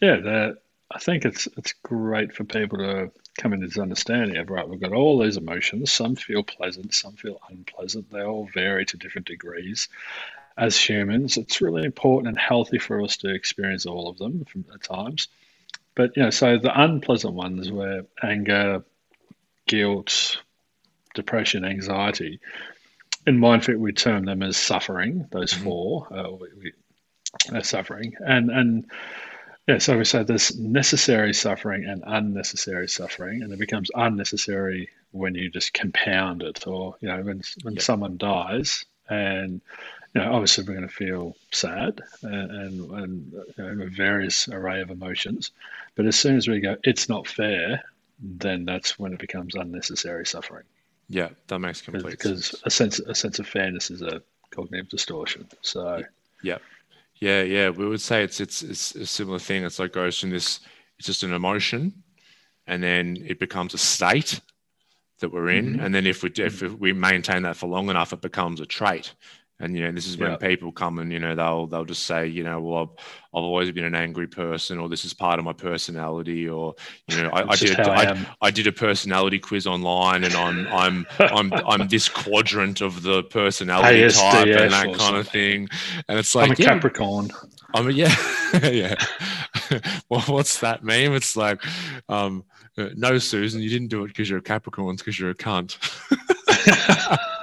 [0.00, 0.58] yeah, the,
[0.90, 4.68] I think it's it's great for people to come into this understanding of right.
[4.68, 5.92] We've got all these emotions.
[5.92, 8.10] Some feel pleasant, some feel unpleasant.
[8.10, 9.88] They all vary to different degrees,
[10.60, 14.66] as humans, it's really important and healthy for us to experience all of them from,
[14.74, 15.28] at times.
[15.94, 18.84] But you know, so the unpleasant ones where anger,
[19.66, 20.38] guilt,
[21.14, 22.40] depression, anxiety,
[23.26, 25.26] in Mindfit we term them as suffering.
[25.32, 25.64] Those mm-hmm.
[25.64, 26.72] four, uh, we, we,
[27.56, 28.90] are suffering, and and
[29.66, 35.34] yeah, so we say there's necessary suffering and unnecessary suffering, and it becomes unnecessary when
[35.34, 37.82] you just compound it, or you know, when when yep.
[37.82, 39.60] someone dies and
[40.14, 44.48] you know, obviously we're going to feel sad and, and, and you know, a various
[44.48, 45.52] array of emotions.
[45.94, 47.84] But as soon as we go, it's not fair,
[48.18, 50.64] then that's when it becomes unnecessary suffering.
[51.08, 52.62] Yeah, that makes complete because sense.
[52.64, 55.48] a sense a sense of fairness is a cognitive distortion.
[55.60, 56.04] So
[56.44, 56.58] yeah,
[57.16, 57.70] yeah, yeah.
[57.70, 59.64] We would say it's it's it's a similar thing.
[59.64, 60.60] It's like goes from this.
[60.98, 62.04] It's just an emotion,
[62.68, 64.40] and then it becomes a state
[65.18, 65.80] that we're in, mm-hmm.
[65.80, 69.12] and then if we if we maintain that for long enough, it becomes a trait.
[69.60, 70.36] And you know, this is when yeah.
[70.36, 73.70] people come and you know they'll they'll just say, you know, well, I've, I've always
[73.70, 76.74] been an angry person, or this is part of my personality, or
[77.08, 81.06] you know, I, I did I, I, did a personality quiz online, and I'm I'm
[81.18, 85.68] I'm I'm this quadrant of the personality type and that kind of thing.
[86.08, 87.30] And it's like I'm a yeah, Capricorn.
[87.74, 88.16] I mean, yeah,
[88.62, 88.94] yeah.
[90.08, 91.12] well, what's that mean?
[91.12, 91.62] It's like,
[92.08, 92.44] um,
[92.76, 95.34] uh, no, Susan, you didn't do it because you're a Capricorn, it's because you're a
[95.34, 95.76] cunt.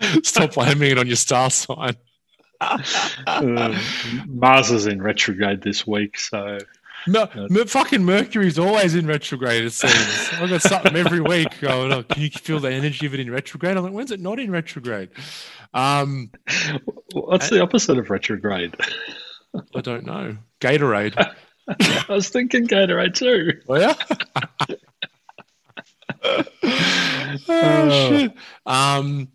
[0.22, 1.96] Stop blaming it on your star sign.
[2.60, 3.80] uh,
[4.26, 6.58] Mars is in retrograde this week, so.
[7.06, 9.64] No, uh, fucking Mercury's always in retrograde.
[9.64, 11.92] It seems I've got something every week going.
[11.92, 13.76] Oh, can you feel the energy of it in retrograde?
[13.76, 15.10] I'm like, when's it not in retrograde?
[15.72, 16.32] Um,
[17.12, 18.74] What's the opposite of retrograde?
[19.74, 20.36] I don't know.
[20.60, 21.14] Gatorade.
[21.68, 23.52] I was thinking Gatorade too.
[23.68, 23.94] Oh yeah.
[27.48, 28.32] oh, shit.
[28.64, 29.28] Um,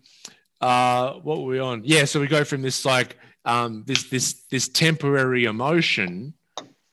[0.62, 1.82] uh, what were we on?
[1.84, 6.34] Yeah, so we go from this like um, this this this temporary emotion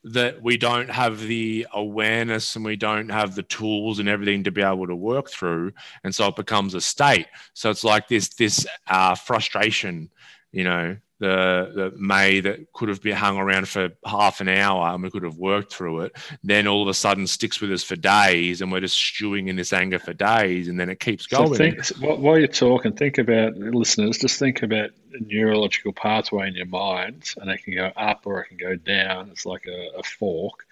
[0.04, 4.52] that we don't have the awareness and we don't have the tools and everything to
[4.52, 5.72] be able to work through,
[6.04, 7.28] and so it becomes a state.
[7.54, 10.10] So it's like this this uh, frustration,
[10.52, 14.94] you know, the the May that could have been hung around for half an hour
[14.94, 17.84] and we could have worked through it, then all of a sudden sticks with us
[17.84, 21.28] for days and we're just stewing in this anger for days and then it keeps
[21.28, 21.48] going.
[21.48, 21.86] So think,
[22.20, 27.34] while you're talking, think about listeners, just think about a neurological pathway in your mind
[27.38, 29.30] and it can go up or it can go down.
[29.30, 30.66] It's like a, a fork.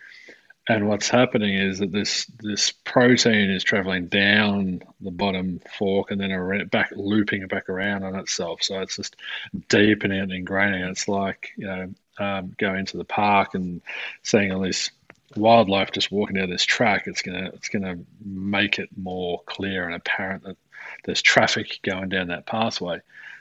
[0.70, 6.20] And what's happening is that this this protein is traveling down the bottom fork and
[6.20, 8.62] then around, back looping back around on itself.
[8.64, 9.16] So it's just
[9.70, 10.90] deepening and ingraining.
[10.90, 13.82] It's like you know um, going to the park and
[14.24, 14.92] seeing all this
[15.38, 19.96] wildlife just walking down this track, it's gonna it's gonna make it more clear and
[19.96, 20.58] apparent that
[21.06, 23.00] there's traffic going down that pathway.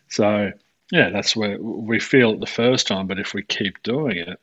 [0.08, 0.52] So
[0.92, 4.40] yeah, that's where we feel it the first time, but if we keep doing it,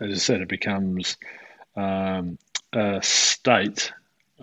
[0.00, 1.18] as I said, it becomes
[1.76, 2.38] um,
[2.72, 3.92] a state.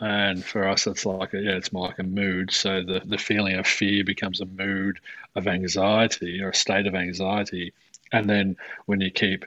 [0.02, 2.52] And for us, it's like a, yeah, it's more like a mood.
[2.52, 5.00] So the, the feeling of fear becomes a mood
[5.36, 7.74] of anxiety or a state of anxiety.
[8.12, 9.46] And then when you keep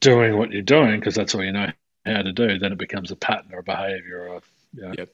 [0.00, 1.70] doing what you're doing, because that's all you know
[2.06, 4.28] how to do, then it becomes a pattern or a behavior.
[4.28, 4.40] Or,
[4.74, 4.94] you know.
[4.96, 5.08] Yep.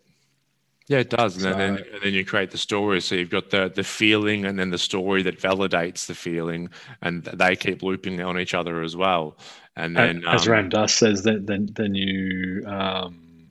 [0.89, 3.03] Yeah, it does, and so, then and then you create the story.
[3.03, 6.71] So you've got the the feeling, and then the story that validates the feeling,
[7.03, 9.37] and they keep looping on each other as well.
[9.77, 13.51] And then, as um, Ram Dass says, then then then you um,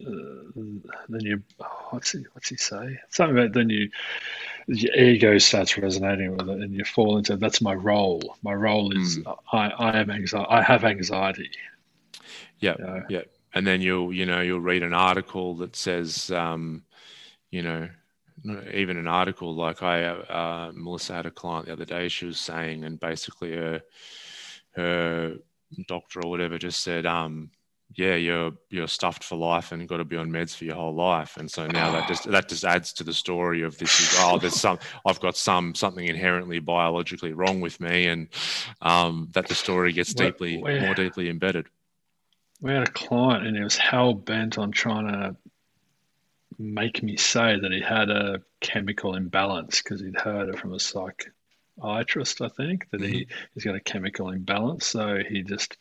[0.00, 0.08] uh,
[1.10, 2.98] then you oh, what's he what's he say?
[3.10, 3.90] Something about then you
[4.66, 8.38] your ego starts resonating with it, and you fall into that's my role.
[8.42, 9.36] My role is mm.
[9.52, 10.48] I I am anxiety.
[10.48, 11.50] I have anxiety.
[12.58, 13.02] Yeah, you know?
[13.10, 13.22] yeah
[13.54, 16.84] and then you'll you know you'll read an article that says um,
[17.50, 17.88] you know
[18.72, 22.38] even an article like I uh, Melissa had a client the other day she was
[22.38, 23.82] saying and basically her
[24.72, 25.36] her
[25.86, 27.50] doctor or whatever just said um
[27.96, 30.94] yeah you're you're stuffed for life and got to be on meds for your whole
[30.94, 31.36] life.
[31.36, 34.38] And so now that just that just adds to the story of this is oh
[34.38, 38.06] there's some I've got some something inherently biologically wrong with me.
[38.06, 38.28] And
[38.80, 41.66] um, that the story gets deeply more deeply embedded
[42.60, 45.36] we had a client and he was hell bent on trying to
[46.58, 50.78] make me say that he had a chemical imbalance because he'd heard it from a
[50.78, 53.12] psychiatrist, I think, that mm-hmm.
[53.12, 54.86] he, he's got a chemical imbalance.
[54.86, 55.78] So he just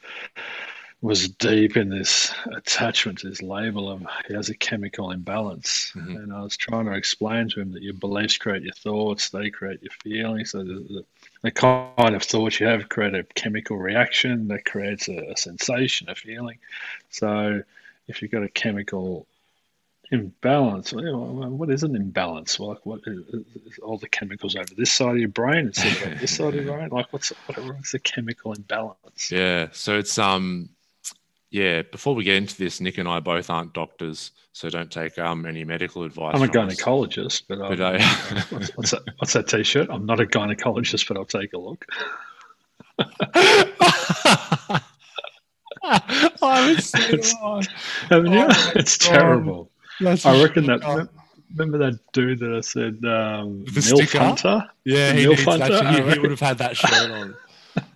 [1.02, 5.92] was deep in this attachment to this label of he has a chemical imbalance.
[5.96, 6.16] Mm-hmm.
[6.16, 9.50] And I was trying to explain to him that your beliefs create your thoughts, they
[9.50, 10.52] create your feelings.
[10.52, 11.06] So the, the,
[11.42, 16.10] the kind of thoughts you have create a chemical reaction that creates a, a sensation,
[16.10, 16.60] a feeling.
[17.10, 17.64] So
[18.08, 19.26] if you've got a chemical
[20.12, 22.60] imbalance, what is an imbalance?
[22.60, 26.36] Like what is all the chemicals over this side of your brain instead of this
[26.36, 26.90] side of your brain?
[26.90, 29.32] Like what's what's the chemical imbalance?
[29.32, 30.70] Yeah, so it's um
[31.52, 35.18] yeah, before we get into this, Nick and I both aren't doctors, so don't take
[35.18, 36.36] um, any medical advice.
[36.36, 38.00] I'm a gynecologist, but, um, but uh,
[38.50, 39.88] what's, what's, that, what's that t-shirt?
[39.90, 41.86] I'm not a gynecologist, but I'll take a look.
[46.42, 46.92] oh, it's,
[48.10, 48.46] Haven't you?
[48.48, 49.72] Oh, it's terrible.
[50.00, 51.10] That's I reckon that.
[51.56, 54.18] Remember that dude that I said um, the Milf?
[54.18, 54.70] Hunter?
[54.86, 55.90] Yeah, he, Hunter?
[55.90, 57.36] he, he would have had that shirt on,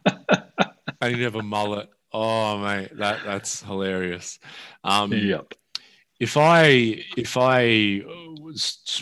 [1.01, 1.87] and he'd have a mullet.
[2.13, 4.39] Oh mate, that that's hilarious.
[4.83, 5.53] Um, yep.
[6.19, 8.03] If I if I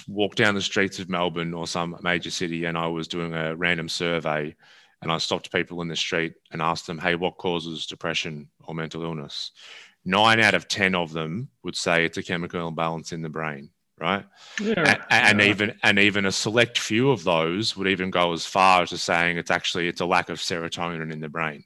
[0.08, 3.56] walk down the streets of Melbourne or some major city and I was doing a
[3.56, 4.56] random survey
[5.02, 8.74] and I stopped people in the street and asked them, "Hey, what causes depression or
[8.74, 9.52] mental illness?"
[10.06, 13.72] Nine out of ten of them would say it's a chemical imbalance in the brain,
[14.00, 14.26] right?
[14.60, 18.46] Yeah, and, and even and even a select few of those would even go as
[18.46, 21.66] far as to saying it's actually it's a lack of serotonin in the brain.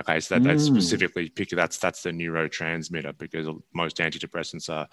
[0.00, 0.72] Okay, so that, that's mm.
[0.72, 4.88] specifically pick that's that's the neurotransmitter because most antidepressants are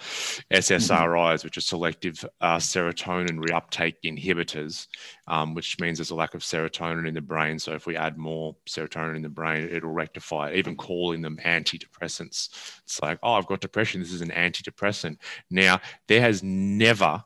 [0.52, 4.88] SSRIs, which are selective uh, serotonin reuptake inhibitors,
[5.28, 7.58] um, which means there's a lack of serotonin in the brain.
[7.58, 10.58] So if we add more serotonin in the brain, it'll rectify it.
[10.58, 12.50] Even calling them antidepressants,
[12.84, 14.02] it's like, oh, I've got depression.
[14.02, 15.18] This is an antidepressant.
[15.50, 17.24] Now there has never,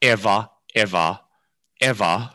[0.00, 1.18] ever, ever,
[1.80, 2.30] ever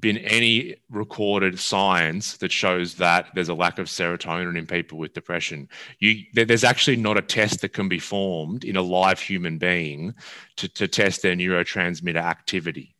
[0.00, 5.12] been any recorded science that shows that there's a lack of serotonin in people with
[5.12, 5.68] depression.
[5.98, 10.14] You, there's actually not a test that can be formed in a live human being
[10.56, 12.96] to, to test their neurotransmitter activity,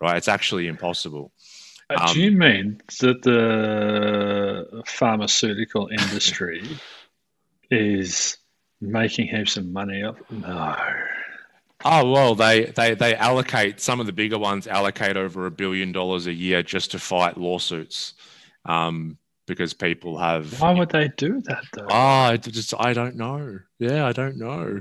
[0.00, 0.16] right?
[0.16, 1.32] It's actually impossible.
[1.90, 6.66] Um, do you mean that the pharmaceutical industry
[7.70, 8.38] is
[8.80, 10.16] making heaps of money up?
[10.30, 10.76] No.
[11.84, 15.92] Oh well, they they they allocate some of the bigger ones allocate over a billion
[15.92, 18.14] dollars a year just to fight lawsuits,
[18.64, 20.60] um, because people have.
[20.60, 21.86] Why would they do that though?
[21.90, 23.58] Ah, oh, just I don't know.
[23.78, 24.80] Yeah, I don't know.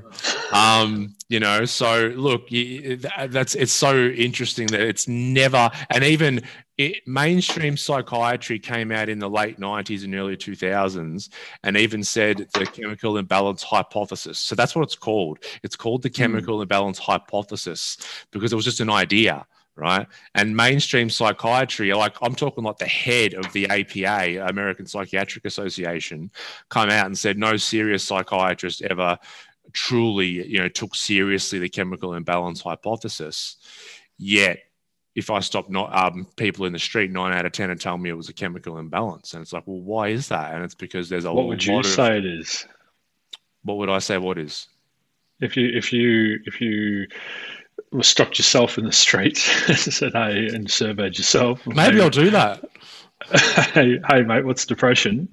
[0.54, 6.42] um, you know, so look, that's it's so interesting that it's never, and even
[6.78, 11.30] it, mainstream psychiatry came out in the late 90s and early 2000s
[11.64, 14.40] and even said the chemical imbalance hypothesis.
[14.40, 15.40] So that's what it's called.
[15.62, 16.16] It's called the hmm.
[16.16, 16.64] chemical mm.
[16.64, 17.98] imbalance hypothesis
[18.32, 20.08] because it was just an idea, right?
[20.34, 26.32] And mainstream psychiatry, like I'm talking like the head of the APA, American Psychiatric Association,
[26.70, 29.18] come out and said no serious psychiatrist ever
[29.74, 33.58] truly, you know, took seriously the chemical imbalance hypothesis.
[34.18, 34.60] Yet
[35.16, 37.98] if I stop not um, people in the street, nine out of ten and tell
[37.98, 40.54] me it was a chemical imbalance, and it's like, well, why is that?
[40.54, 42.66] And it's because there's a what would you of, say it is?
[43.64, 44.18] What would I say?
[44.18, 44.68] What is?
[45.40, 47.08] If you if you if you
[48.02, 49.38] stopped yourself in the street
[49.76, 52.64] said hey and surveyed yourself, maybe I'll do that.
[53.74, 55.30] hey, hey, mate, what's depression?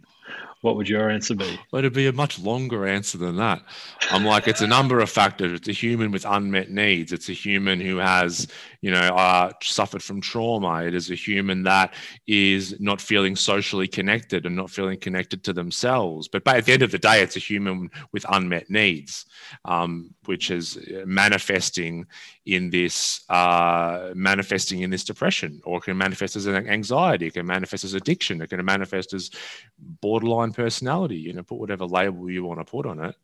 [0.63, 1.59] what would your answer be?
[1.71, 3.63] Well, it'd be a much longer answer than that.
[4.11, 5.53] I'm like, it's a number of factors.
[5.53, 7.13] It's a human with unmet needs.
[7.13, 8.47] It's a human who has,
[8.81, 10.85] you know, uh, suffered from trauma.
[10.85, 11.93] It is a human that
[12.27, 16.29] is not feeling socially connected and not feeling connected to themselves.
[16.29, 19.27] But at the end of the day, it's a human with unmet needs,
[19.67, 22.07] um, which is manifesting
[22.47, 27.27] in this uh, manifesting in this depression, or can manifest as an anxiety.
[27.27, 28.41] It can manifest as addiction.
[28.41, 29.31] It can manifest as
[29.79, 31.17] borderline personality.
[31.17, 33.15] You know, put whatever label you want to put on it,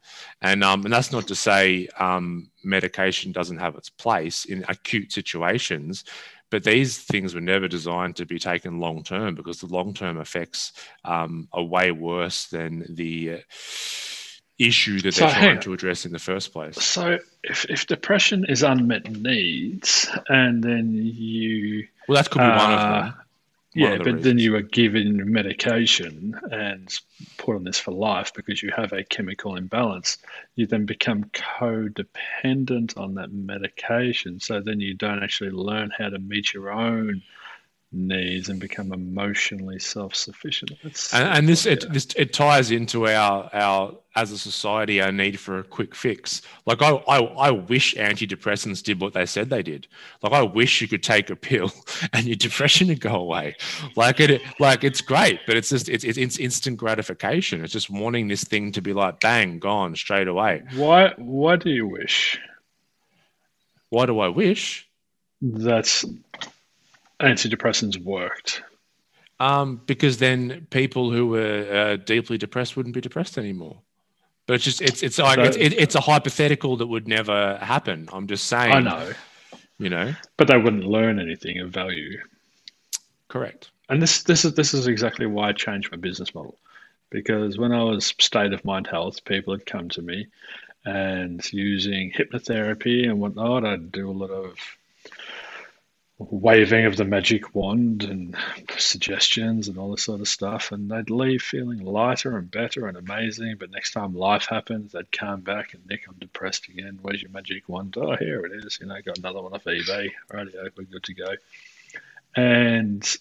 [0.43, 5.13] and um, and that's not to say um, medication doesn't have its place in acute
[5.13, 6.05] situations.
[6.51, 10.21] But these things were never designed to be taken long term because the long term
[10.21, 10.73] effects
[11.05, 13.39] um, are way worse than the uh,
[14.59, 16.83] issue that they're so, trying to address in the first place.
[16.83, 22.57] So, if, if depression is unmet needs, and then you well, that could be uh,
[22.57, 23.15] one of uh, them.
[23.77, 24.25] Yeah, but reasons.
[24.25, 26.99] then you are given medication and
[27.37, 30.19] put on this for life because you have a chemical imbalance.
[30.55, 34.41] You then become codependent on that medication.
[34.41, 37.23] So then you don't actually learn how to meet your own
[37.97, 40.73] needs and become emotionally self-sufficient.
[41.13, 45.39] and, and this, it, this it ties into our our as a society our need
[45.39, 46.43] for a quick fix.
[46.65, 49.87] Like I, I I wish antidepressants did what they said they did.
[50.23, 51.71] Like I wish you could take a pill
[52.13, 53.57] and your depression would go away.
[53.95, 57.63] Like it like it's great, but it's just it's it's instant gratification.
[57.63, 60.63] It's just wanting this thing to be like bang gone straight away.
[60.75, 62.41] Why why do you wish?
[63.91, 64.89] Why do I wish?
[65.43, 66.05] That's
[67.21, 68.63] antidepressants worked?
[69.39, 73.79] Um, because then people who were uh, deeply depressed wouldn't be depressed anymore.
[74.47, 77.57] But it's just it's it's like so, it's, it, it's a hypothetical that would never
[77.57, 78.09] happen.
[78.13, 78.73] I'm just saying.
[78.73, 79.13] I know.
[79.79, 80.15] You know.
[80.37, 82.21] But they wouldn't learn anything of value.
[83.29, 83.71] Correct.
[83.89, 86.57] And this this is this is exactly why I changed my business model.
[87.11, 90.29] Because when I was state of mind health, people had come to me
[90.87, 94.55] and using hypnotherapy and whatnot, I'd do a lot of
[96.19, 98.37] waving of the magic wand and
[98.79, 100.73] suggestions and all this sort of stuff.
[100.73, 103.57] And they'd leave feeling lighter and better and amazing.
[103.59, 106.99] But next time life happens, they'd come back and Nick, I'm depressed again.
[107.03, 107.97] Where's your magic wand?
[107.99, 108.79] Oh, here it is.
[108.81, 110.11] You know, got another one off eBay.
[110.31, 111.35] Rightio, we're good to go.
[112.35, 113.17] And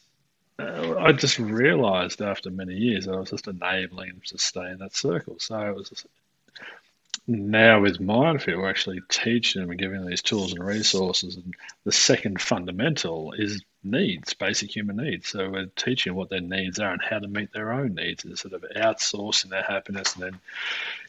[0.57, 4.69] uh, I just realized after many years that I was just enabling them to stay
[4.71, 5.35] in that circle.
[5.39, 6.05] So it was
[7.27, 11.35] now with Mindfit, we're actually teaching them and giving them these tools and resources.
[11.35, 15.29] And the second fundamental is needs, basic human needs.
[15.29, 18.53] So we're teaching what their needs are and how to meet their own needs instead
[18.53, 20.39] of outsourcing their happiness and then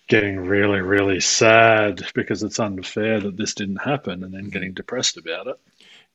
[0.08, 5.16] getting really, really sad because it's unfair that this didn't happen and then getting depressed
[5.16, 5.58] about it.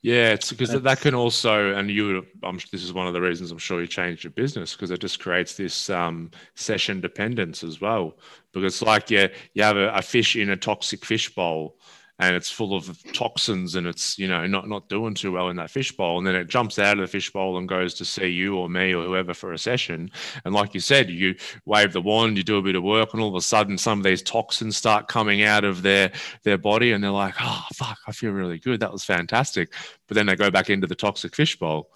[0.04, 3.52] Yeah, it's because that can also, and you, um, this is one of the reasons
[3.52, 7.80] I'm sure you changed your business because it just creates this um, session dependence as
[7.80, 8.18] well.
[8.52, 11.78] Because like yeah, you have a, a fish in a toxic fish bowl,
[12.22, 15.56] and it's full of toxins and it's you know not not doing too well in
[15.56, 18.56] that fishbowl and then it jumps out of the fishbowl and goes to see you
[18.56, 20.10] or me or whoever for a session
[20.46, 23.22] and like you said you wave the wand you do a bit of work and
[23.22, 26.12] all of a sudden some of these toxins start coming out of their
[26.44, 29.74] their body and they're like oh fuck i feel really good that was fantastic
[30.08, 31.90] but then they go back into the toxic fishbowl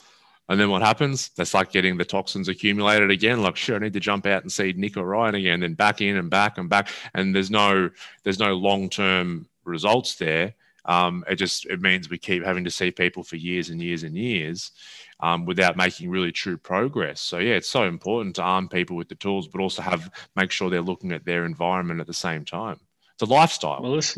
[0.47, 1.29] and then what happens?
[1.29, 3.41] They start getting the toxins accumulated again.
[3.41, 6.01] Like, sure, I need to jump out and see Nick or Ryan again, then back
[6.01, 6.89] in and back and back.
[7.15, 7.89] And there's no
[8.23, 10.53] there's no long term results there.
[10.85, 14.03] Um, it just it means we keep having to see people for years and years
[14.03, 14.71] and years
[15.19, 17.21] um, without making really true progress.
[17.21, 20.51] So yeah, it's so important to arm people with the tools, but also have make
[20.51, 22.79] sure they're looking at their environment at the same time.
[23.13, 23.81] It's a lifestyle.
[23.81, 24.17] Well, this,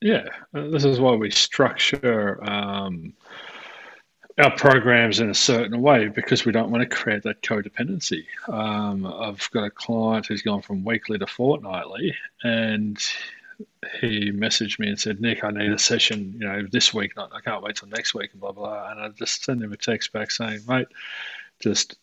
[0.00, 3.14] yeah, uh, this is why we structure um,
[4.38, 8.24] our programs in a certain way because we don't want to create that codependency.
[8.48, 13.02] Um, I've got a client who's gone from weekly to fortnightly, and
[14.00, 17.16] he messaged me and said, Nick, I need a session, you know, this week.
[17.16, 18.90] Not, I can't wait till next week and blah, blah.
[18.90, 20.88] And I just sent him a text back saying, mate,
[21.60, 21.96] just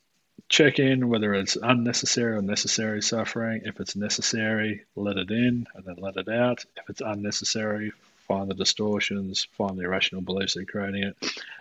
[0.50, 3.62] check in whether it's unnecessary or necessary suffering.
[3.66, 6.66] If it's necessary, let it in and then let it out.
[6.78, 7.92] If it's unnecessary,
[8.28, 11.18] find the distortions, find the irrational beliefs that are creating it,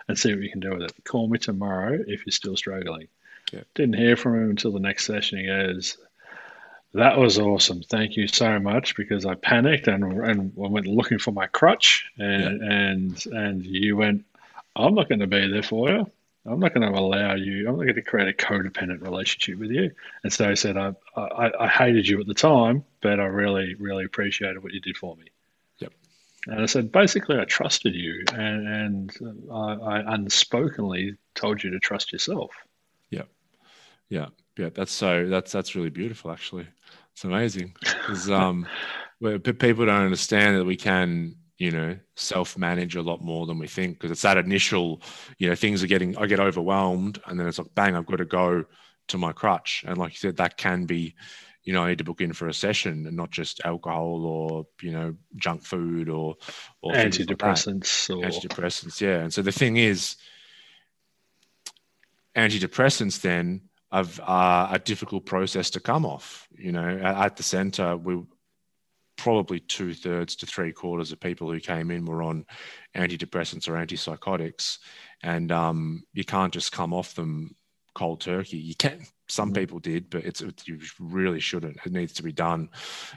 [0.07, 0.93] and see what you can do with it.
[1.03, 3.07] Call me tomorrow if you're still struggling.
[3.51, 3.61] Yeah.
[3.75, 5.39] Didn't hear from him until the next session.
[5.39, 5.97] He goes,
[6.93, 7.81] that was awesome.
[7.81, 12.61] Thank you so much because I panicked and and went looking for my crutch and
[12.61, 12.71] yeah.
[12.71, 14.25] and and you went.
[14.75, 16.11] I'm not going to be there for you.
[16.45, 17.69] I'm not going to allow you.
[17.69, 19.91] I'm not going to create a codependent relationship with you.
[20.23, 23.75] And so I said, I, I, I hated you at the time, but I really,
[23.75, 25.25] really appreciated what you did for me.
[25.77, 25.93] Yep.
[26.47, 29.11] And I said, basically, I trusted you, and, and
[29.49, 32.51] I, I unspokenly told you to trust yourself.
[33.09, 33.23] Yeah,
[34.09, 34.27] yeah,
[34.57, 34.69] yeah.
[34.73, 35.27] That's so.
[35.27, 36.67] That's that's really beautiful, actually.
[37.13, 37.75] It's amazing.
[37.79, 38.67] Because um,
[39.21, 43.67] people don't understand that we can you know self manage a lot more than we
[43.67, 45.01] think because it's that initial
[45.37, 48.17] you know things are getting i get overwhelmed and then it's like bang i've got
[48.17, 48.65] to go
[49.07, 49.83] to my crutch.
[49.85, 51.15] And like you said that can be
[51.63, 54.65] you know i need to book in for a session and not just alcohol or
[54.81, 56.35] you know junk food or,
[56.81, 58.29] or antidepressants like or...
[58.29, 59.19] antidepressants yeah.
[59.19, 60.15] And so the thing is
[62.35, 63.61] antidepressants then
[63.93, 68.21] have uh, a difficult process to come off you know at, the center we
[69.17, 72.45] probably two thirds to three quarters of people who came in were on
[72.95, 74.79] antidepressants or antipsychotics,
[75.21, 77.55] and um, you can't just come off them
[77.95, 78.57] cold turkey.
[78.57, 79.05] You can.
[79.27, 79.61] Some mm-hmm.
[79.61, 81.77] people did, but it's it, you really shouldn't.
[81.85, 82.69] It needs to be done,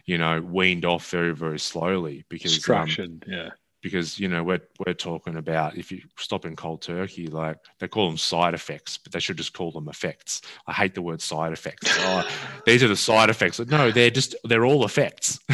[0.05, 3.25] you know, weaned off very very slowly because um, structured.
[3.27, 3.51] Um, yeah
[3.87, 7.87] because you know we're we're talking about if you stop in cold turkey, like they
[7.87, 10.43] call them side effects, but they should just call them effects.
[10.67, 11.89] I hate the word side effects.
[12.01, 12.29] oh,
[12.67, 13.61] these are the side effects.
[13.61, 15.39] No, they're just they're all effects.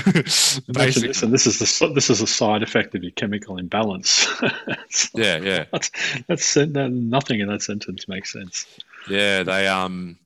[0.72, 4.26] Basically, this, and this is the this is a side effect of your chemical imbalance.
[5.14, 5.64] yeah, yeah.
[5.70, 5.90] That's,
[6.26, 8.64] that's nothing in that sentence makes sense.
[9.10, 10.16] Yeah, they um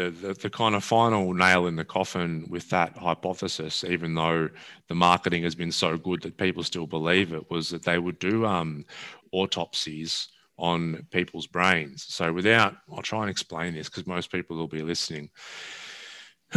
[0.00, 4.48] the, the, the, kind of final nail in the coffin with that hypothesis, even though
[4.88, 8.18] the marketing has been so good that people still believe it, was that they would
[8.18, 8.84] do um,
[9.32, 12.06] autopsies on people's brains.
[12.08, 15.30] So, without, I'll try and explain this because most people will be listening.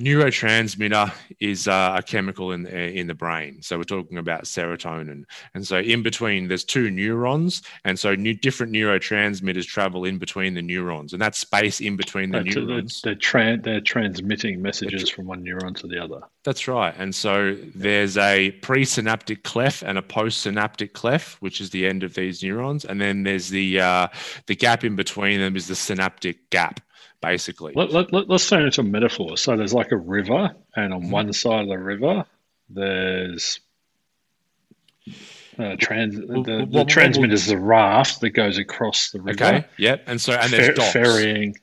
[0.00, 3.62] neurotransmitter is uh, a chemical in the, in the brain.
[3.62, 5.22] So we're talking about serotonin.
[5.54, 10.54] And so in between, there's two neurons, and so new, different neurotransmitters travel in between
[10.54, 13.02] the neurons, and that space in between the neurons.
[13.02, 16.22] They're, they're, they're transmitting messages from one neuron to the other.
[16.42, 16.94] That's right.
[16.98, 22.14] And so there's a presynaptic cleft and a postsynaptic cleft, which is the end of
[22.14, 24.08] these neurons, and then there's the uh,
[24.46, 26.80] the gap in between them is the synaptic gap
[27.20, 27.72] basically.
[27.74, 29.36] Let, let, let, us turn it into a metaphor.
[29.36, 31.10] So there's like a river, and on mm-hmm.
[31.10, 32.24] one side of the river,
[32.68, 33.60] there's
[35.58, 39.44] uh, trans the, the what, transmitter is the raft that goes across the river.
[39.44, 39.64] Okay.
[39.78, 40.04] Yep.
[40.06, 40.92] And so and there's Fer- docks.
[40.92, 41.56] ferrying.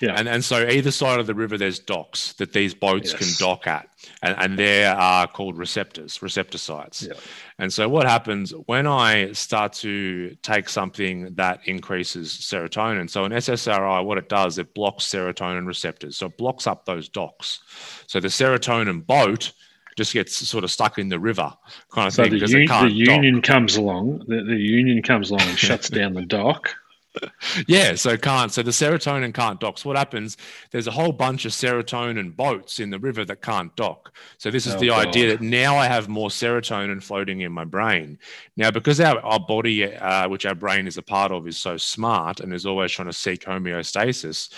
[0.00, 0.14] Yeah.
[0.16, 3.18] And and so either side of the river there's docks that these boats yes.
[3.18, 3.88] can dock at.
[4.22, 7.02] And and they are called receptors, receptor sites.
[7.02, 7.14] Yeah.
[7.58, 13.08] And so, what happens when I start to take something that increases serotonin?
[13.08, 16.18] So, an SSRI, what it does, it blocks serotonin receptors.
[16.18, 17.60] So, it blocks up those docks.
[18.06, 19.52] So, the serotonin boat
[19.96, 21.50] just gets sort of stuck in the river
[21.90, 22.38] kind of so thing.
[22.38, 23.44] The, un- the union dock.
[23.44, 26.74] comes along, the, the union comes along and shuts down the dock
[27.66, 28.52] yeah, so can't.
[28.52, 29.78] So the serotonin can't dock.
[29.78, 30.36] So what happens?
[30.70, 34.12] There's a whole bunch of serotonin boats in the river that can't dock.
[34.38, 35.08] So this is oh, the God.
[35.08, 38.18] idea that now I have more serotonin floating in my brain.
[38.56, 41.76] Now, because our, our body, uh, which our brain is a part of, is so
[41.76, 44.52] smart and is always trying to seek homeostasis,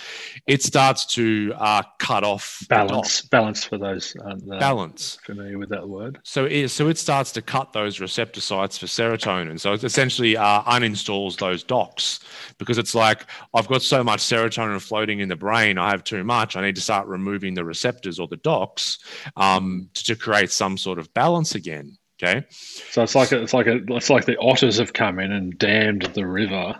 [0.47, 3.21] it starts to uh, cut off balance.
[3.21, 5.17] Balance for those uh, balance.
[5.25, 6.19] Familiar with that word?
[6.23, 9.59] So it, so it starts to cut those receptor sites for serotonin.
[9.59, 12.19] So it essentially uh, uninstalls those docks
[12.57, 16.23] because it's like I've got so much serotonin floating in the brain, I have too
[16.23, 16.55] much.
[16.55, 18.99] I need to start removing the receptors or the docks
[19.37, 21.97] um, to, to create some sort of balance again.
[22.21, 22.45] Okay.
[22.49, 25.57] So it's like a, it's like a, it's like the otters have come in and
[25.57, 26.75] dammed the river,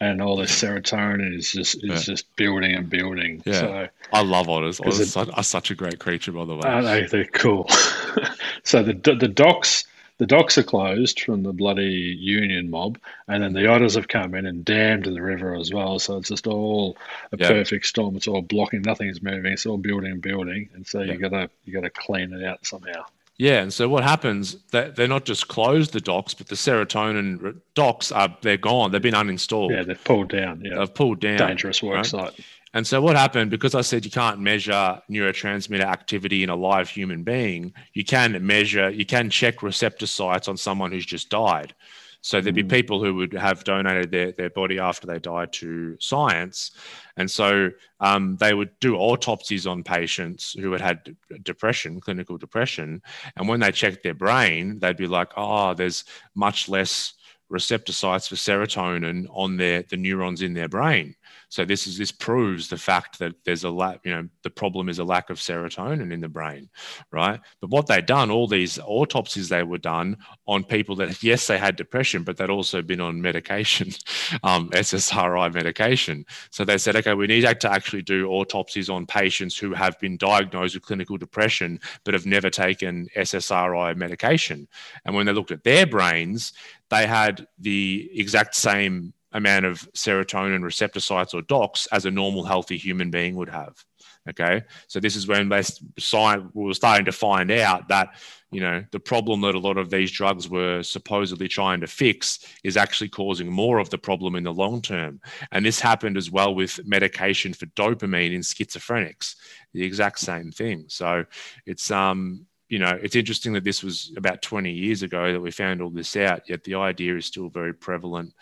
[0.00, 1.98] and all this serotonin is just is yeah.
[1.98, 3.40] just building and building.
[3.46, 3.60] Yeah.
[3.60, 4.80] So, I love otters.
[4.80, 6.68] Otters it, are such a great creature, by the way.
[6.68, 7.06] Are they?
[7.06, 7.68] They're cool.
[8.64, 9.84] so the the docks
[10.18, 14.34] the docks are closed from the bloody Union mob, and then the otters have come
[14.34, 15.98] in and dammed the river as well.
[15.98, 16.96] So it's just all
[17.32, 18.16] a perfect storm.
[18.16, 18.82] It's all blocking.
[18.82, 19.52] Nothing is moving.
[19.52, 21.14] It's all building and building, and so yep.
[21.14, 23.04] you gotta you gotta clean it out somehow.
[23.36, 24.56] Yeah, and so what happens?
[24.70, 28.92] That they're not just closed the docks, but the serotonin docks are they're gone.
[28.92, 29.70] They've been uninstalled.
[29.70, 30.62] Yeah, they've pulled down.
[30.64, 31.38] Yeah, they've pulled down.
[31.38, 32.06] Dangerous work right?
[32.06, 32.40] site.
[32.74, 36.88] And so what happened, because I said you can't measure neurotransmitter activity in a live
[36.88, 41.72] human being, you can measure, you can check receptor sites on someone who's just died.
[42.20, 42.70] So there'd be mm.
[42.70, 46.72] people who would have donated their, their body after they died to science.
[47.16, 47.70] And so
[48.00, 53.02] um, they would do autopsies on patients who had had depression, clinical depression.
[53.36, 56.04] And when they checked their brain, they'd be like, oh, there's
[56.34, 57.12] much less
[57.50, 61.14] receptor sites for serotonin on their the neurons in their brain.
[61.48, 64.88] So this is this proves the fact that there's a lack, you know, the problem
[64.88, 66.68] is a lack of serotonin in the brain,
[67.10, 67.40] right?
[67.60, 70.16] But what they'd done, all these autopsies they were done
[70.46, 73.90] on people that yes, they had depression, but they'd also been on medication,
[74.42, 76.24] um, SSRI medication.
[76.50, 80.16] So they said, okay, we need to actually do autopsies on patients who have been
[80.16, 84.68] diagnosed with clinical depression but have never taken SSRI medication.
[85.04, 86.52] And when they looked at their brains,
[86.90, 92.44] they had the exact same amount of serotonin receptor sites or docks as a normal
[92.44, 93.84] healthy human being would have.
[94.30, 95.62] Okay, so this is when they
[95.98, 98.14] science we were starting to find out that
[98.50, 102.38] you know the problem that a lot of these drugs were supposedly trying to fix
[102.62, 105.20] is actually causing more of the problem in the long term.
[105.52, 109.34] And this happened as well with medication for dopamine in schizophrenics,
[109.74, 110.86] the exact same thing.
[110.88, 111.26] So
[111.66, 115.50] it's um you know, it's interesting that this was about 20 years ago that we
[115.50, 118.32] found all this out, yet the idea is still very prevalent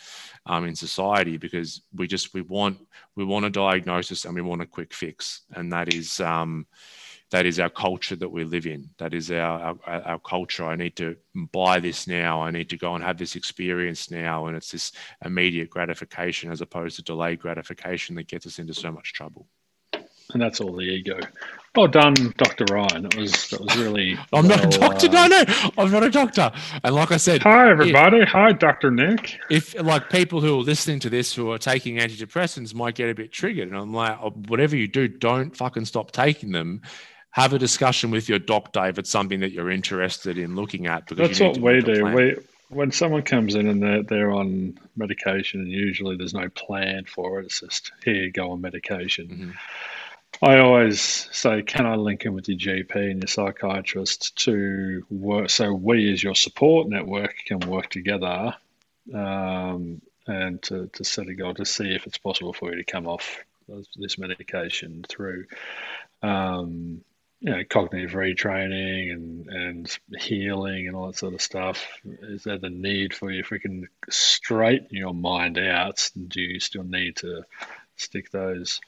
[0.47, 2.79] um, in society because we just we want
[3.16, 6.66] we want a diagnosis and we want a quick fix, and that is um,
[7.31, 8.91] that is our culture that we live in.
[8.99, 10.66] That is our, our, our culture.
[10.66, 12.43] I need to buy this now.
[12.43, 14.93] I need to go and have this experience now, and it's this
[15.25, 19.49] immediate gratification as opposed to delayed gratification that gets us into so much trouble
[20.33, 21.18] and that's all the ego.
[21.74, 22.66] Well done, Dr.
[22.70, 23.07] Ryan.
[23.07, 24.12] It was that was really.
[24.33, 25.09] I'm well, not a doctor.
[25.09, 26.53] Uh, no, no, I'm not a doctor.
[26.85, 28.18] And like I said, hi everybody.
[28.18, 28.91] If, hi, Dr.
[28.91, 29.39] Nick.
[29.49, 33.14] If like people who are listening to this who are taking antidepressants might get a
[33.14, 36.83] bit triggered, and I'm like, oh, whatever you do, don't fucking stop taking them.
[37.30, 41.07] Have a discussion with your doctor if it's something that you're interested in looking at.
[41.07, 42.05] Because that's what we do.
[42.05, 42.37] We
[42.68, 47.41] when someone comes in and they're, they're on medication, and usually there's no plan for
[47.41, 47.47] it.
[47.47, 49.28] It's just here go on medication.
[49.28, 49.51] Mm-hmm
[50.43, 55.51] I always say, can I link in with your GP and your psychiatrist to work
[55.51, 58.53] so we, as your support network, can work together
[59.14, 62.84] um, and to, to set a goal to see if it's possible for you to
[62.84, 63.38] come off
[63.97, 65.45] this medication through
[66.22, 67.03] um,
[67.38, 71.86] you know, cognitive retraining and, and healing and all that sort of stuff?
[72.05, 76.11] Is there the need for you if we can straighten your mind out?
[76.28, 77.45] Do you still need to
[77.97, 78.80] stick those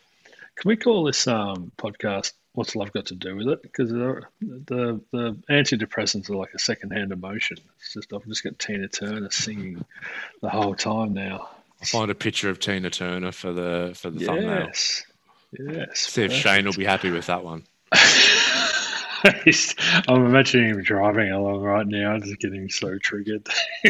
[0.56, 3.62] can we call this um, podcast "What's Love Got to Do with It"?
[3.62, 7.58] Because the, the the antidepressants are like a secondhand emotion.
[7.78, 9.84] It's just I've just got Tina Turner singing
[10.40, 11.48] the whole time now.
[11.80, 14.28] I'll find a picture of Tina Turner for the for the yes.
[14.28, 15.76] thumbnail.
[15.76, 16.00] Yes.
[16.00, 17.64] See if Shane will be happy with that one.
[20.08, 23.48] I'm imagining him driving along right now, just getting so triggered.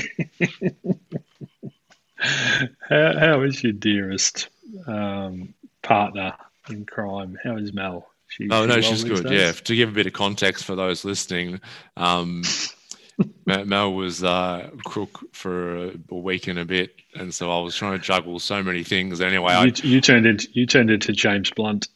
[2.18, 4.48] how, how is your dearest
[4.86, 6.34] um, partner
[6.68, 7.38] in crime.
[7.42, 8.08] How is Mel?
[8.28, 9.30] She, oh no, she's good.
[9.30, 11.60] Yeah, to give a bit of context for those listening,
[11.96, 12.42] um,
[13.46, 17.98] Mel was uh, crook for a week and a bit, and so I was trying
[17.98, 19.20] to juggle so many things.
[19.20, 21.88] Anyway, you, I, you turned into you turned into James Blunt.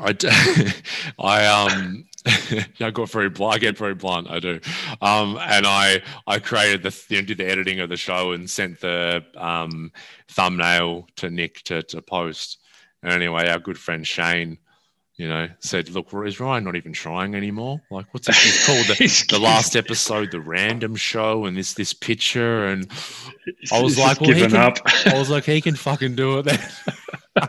[0.00, 0.14] I,
[1.18, 2.04] I um
[2.80, 3.54] I got very blunt.
[3.54, 4.30] I get very blunt.
[4.30, 4.60] I do,
[5.00, 8.48] um, and I I created the you know, did the editing of the show and
[8.50, 9.92] sent the um,
[10.28, 12.58] thumbnail to Nick to to post.
[13.02, 14.58] And anyway, our good friend Shane,
[15.16, 17.80] you know, said, "Look, is Ryan not even trying anymore?
[17.90, 18.86] Like, what's it called?
[18.86, 22.90] The, the, last episode, the random show, and this this picture." And
[23.72, 24.78] I was like, "Well, can, up.
[25.06, 26.58] I was like, he can fucking do it." Then.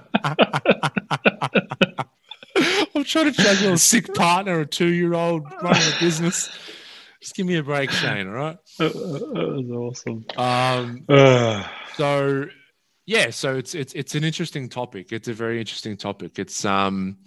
[2.95, 6.49] I'm trying to juggle a sick partner, a two year old running a business.
[7.21, 8.27] Just give me a break, Shane.
[8.27, 8.57] All right.
[8.77, 10.25] That was awesome.
[10.37, 11.05] Um,
[11.95, 12.47] so
[13.09, 15.11] yeah, so it's it's it's an interesting topic.
[15.11, 16.37] It's a very interesting topic.
[16.37, 17.17] It's um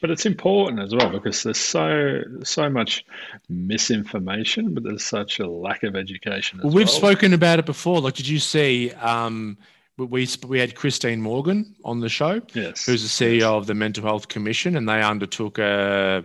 [0.00, 3.04] but it's important as well because there's so so much
[3.48, 6.60] misinformation, but there's such a lack of education.
[6.62, 6.94] well, we've well.
[6.94, 8.00] spoken about it before.
[8.00, 8.92] Like, did you see?
[8.92, 9.58] Um,
[9.98, 13.44] we we had Christine Morgan on the show, yes, who's the CEO yes.
[13.44, 16.24] of the Mental Health Commission, and they undertook a,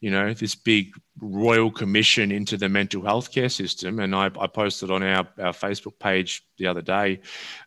[0.00, 4.00] you know, this big royal commission into the mental health care system.
[4.00, 7.20] And I, I posted on our, our Facebook page the other day.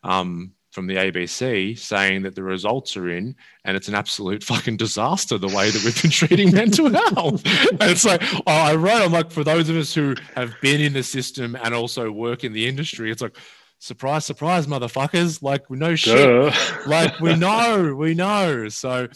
[0.04, 4.78] Um, from the ABC saying that the results are in and it's an absolute fucking
[4.78, 7.43] disaster the way that we've been treating mental health.
[7.72, 10.82] And it's like, oh, I wrote, I'm like, for those of us who have been
[10.82, 13.36] in the system and also work in the industry, it's like,
[13.80, 15.41] surprise, surprise, motherfuckers.
[15.41, 16.53] Like, we know shit.
[16.88, 18.70] like, we know, we know.
[18.70, 19.07] So,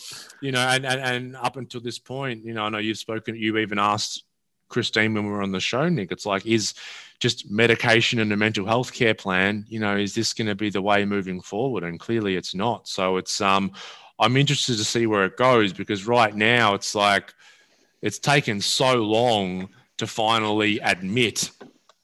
[0.41, 3.35] you know, and, and, and up until this point, you know, I know you've spoken,
[3.35, 4.23] you even asked
[4.69, 6.73] Christine when we were on the show, Nick, it's like, is,
[7.19, 10.69] just medication and a mental health care plan, you know, is this going to be
[10.69, 11.83] the way moving forward?
[11.83, 12.87] And clearly it's not.
[12.87, 13.71] So it's, um,
[14.19, 17.33] I'm interested to see where it goes because right now it's like,
[18.01, 21.51] it's taken so long to finally admit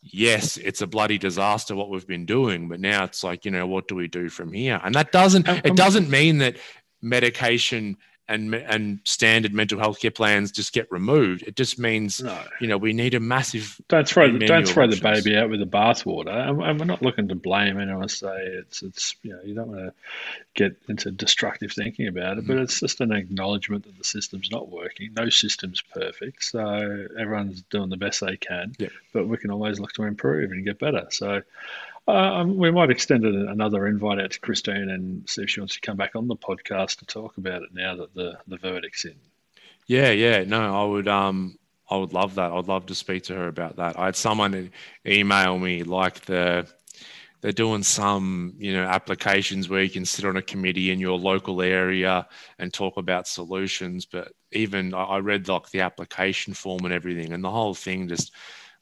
[0.02, 3.68] yes, it's a bloody disaster what we've been doing, but now it's like, you know,
[3.68, 4.80] what do we do from here?
[4.84, 6.58] And that doesn't it doesn't mean that
[7.02, 7.98] medication
[8.30, 11.44] and and standard mental health care plans just get removed.
[11.46, 12.40] It just means no.
[12.62, 13.82] you know we need a massive.
[13.90, 16.30] Don't throw the, don't throw the baby out with the bathwater.
[16.30, 18.08] And, and, we're not looking to blame anyone.
[18.08, 19.94] Say it's it's you know you don't want to
[20.54, 22.48] get into destructive thinking about it, mm.
[22.48, 25.14] but it's just an acknowledgement that the system's not working.
[25.14, 28.74] No system's perfect, so everyone's doing the best they can.
[28.78, 28.90] Yeah.
[29.12, 31.08] But we can always look to improve and get better.
[31.10, 31.42] So
[32.16, 35.82] um, we might extend another invite out to Christine and see if she wants to
[35.82, 39.16] come back on the podcast to talk about it now that the, the verdict's in.
[39.88, 41.58] Yeah, yeah, no, I would, um,
[41.90, 42.52] I would love that.
[42.52, 43.98] I'd love to speak to her about that.
[43.98, 44.72] I had someone
[45.06, 46.68] email me like the
[47.42, 51.18] they're doing some you know applications where you can sit on a committee in your
[51.18, 52.28] local area
[52.60, 54.06] and talk about solutions.
[54.06, 58.34] But even I read like the application form and everything, and the whole thing just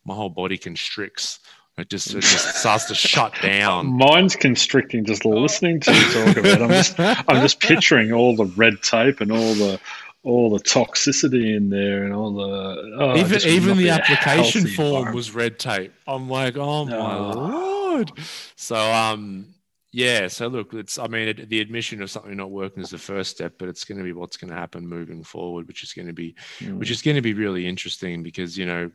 [0.05, 1.39] my whole body constricts
[1.77, 3.85] it just it just starts to shut down.
[3.97, 6.45] Mine's constricting just listening to you talk about.
[6.45, 6.61] It.
[6.61, 9.79] I'm just I'm just picturing all the red tape and all the
[10.23, 15.35] all the toxicity in there and all the oh, even even the application form was
[15.35, 15.93] red tape.
[16.07, 17.31] I'm like, oh my oh.
[17.31, 18.11] lord.
[18.55, 19.53] So um
[19.91, 22.97] yeah, so look, it's I mean it, the admission of something not working is the
[22.97, 25.93] first step, but it's going to be what's going to happen moving forward, which is
[25.93, 26.77] going to be mm.
[26.77, 28.91] which is going to be really interesting because you know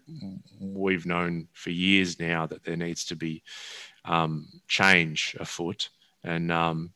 [0.61, 3.43] we've known for years now that there needs to be
[4.05, 5.88] um, change afoot,
[6.24, 6.93] and um,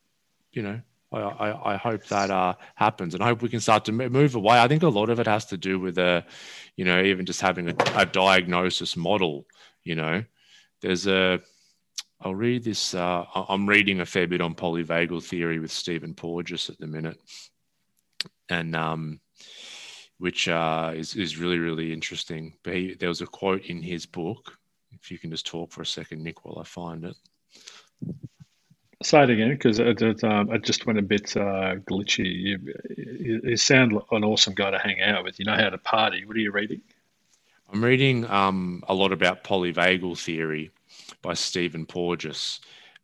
[0.52, 0.80] you know
[1.10, 4.34] I, I, I, hope that uh, happens, and I hope we can start to move
[4.34, 4.60] away.
[4.60, 6.20] I think a lot of it has to do with a, uh,
[6.76, 9.46] you know, even just having a, a diagnosis model.
[9.84, 10.24] You know,
[10.82, 11.40] there's a
[12.20, 12.94] I'll read this.
[12.94, 17.18] Uh, I'm reading a fair bit on polyvagal theory with Stephen Porges at the minute,
[18.48, 19.20] and um,
[20.18, 22.54] which uh, is is really really interesting.
[22.62, 24.56] But he, there was a quote in his book.
[24.92, 27.16] If you can just talk for a second, Nick, while I find it.
[29.02, 32.24] Say it again, because it, it, um, it, just went a bit uh, glitchy.
[32.24, 32.58] You,
[32.96, 35.38] you, you sound an awesome guy to hang out with.
[35.38, 36.24] You know how to party.
[36.24, 36.80] What are you reading?
[37.70, 40.70] I'm reading um, a lot about polyvagal theory
[41.26, 42.60] by Stephen Porges.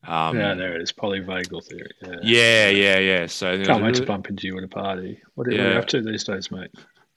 [0.07, 0.93] Um, yeah, there it is.
[0.93, 1.91] Polyvagal theory.
[2.23, 2.99] Yeah, yeah, yeah.
[2.99, 3.27] yeah.
[3.27, 5.21] So can't wait to bump into you at a party.
[5.35, 5.73] What are, yeah.
[5.73, 6.71] you up to these days, mate?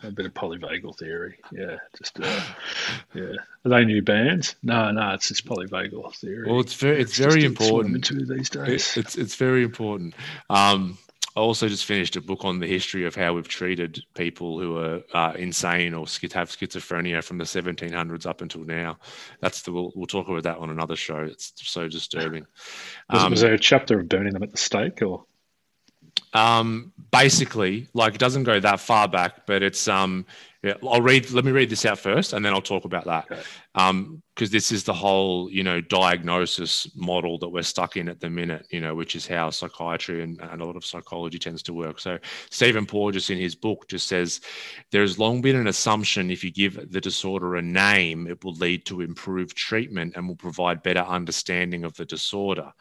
[0.04, 1.38] A bit of polyvagal theory.
[1.52, 2.42] Yeah, just uh,
[3.14, 3.34] yeah.
[3.64, 4.56] Are they new bands?
[4.62, 6.52] No, no, it's just polyvagal theory.
[6.52, 8.10] Well, it's very, it's, it's very important.
[8.10, 8.98] These days.
[8.98, 10.16] It, it's it's very important.
[10.50, 10.98] Um,
[11.36, 14.78] I also just finished a book on the history of how we've treated people who
[14.78, 18.98] are uh, insane or have schizophrenia from the 1700s up until now.
[19.42, 21.18] That's the we'll, we'll talk about that on another show.
[21.18, 22.46] It's so disturbing.
[23.12, 25.26] Was, um, was there a chapter of burning them at the stake or?
[26.34, 30.26] Um, basically, like it doesn't go that far back, but it's um,
[30.66, 31.30] yeah, I'll read.
[31.30, 33.32] Let me read this out first, and then I'll talk about that.
[33.32, 33.42] Okay.
[33.76, 38.20] Um, because this is the whole, you know, diagnosis model that we're stuck in at
[38.20, 38.66] the minute.
[38.72, 42.00] You know, which is how psychiatry and, and a lot of psychology tends to work.
[42.00, 42.18] So
[42.50, 44.42] Stephen Porges in his book just says
[44.92, 48.56] there has long been an assumption if you give the disorder a name, it will
[48.56, 52.74] lead to improved treatment and will provide better understanding of the disorder.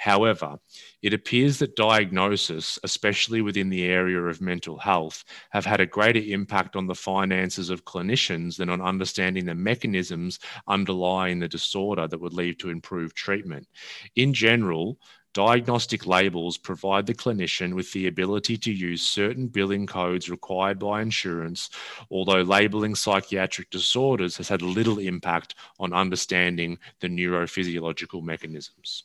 [0.00, 0.58] However,
[1.02, 6.20] it appears that diagnosis, especially within the area of mental health, have had a greater
[6.20, 12.18] impact on the finances of clinicians than on understanding the mechanisms underlying the disorder that
[12.18, 13.68] would lead to improved treatment.
[14.16, 14.98] In general,
[15.34, 21.02] Diagnostic labels provide the clinician with the ability to use certain billing codes required by
[21.02, 21.70] insurance,
[22.10, 29.04] although labeling psychiatric disorders has had little impact on understanding the neurophysiological mechanisms.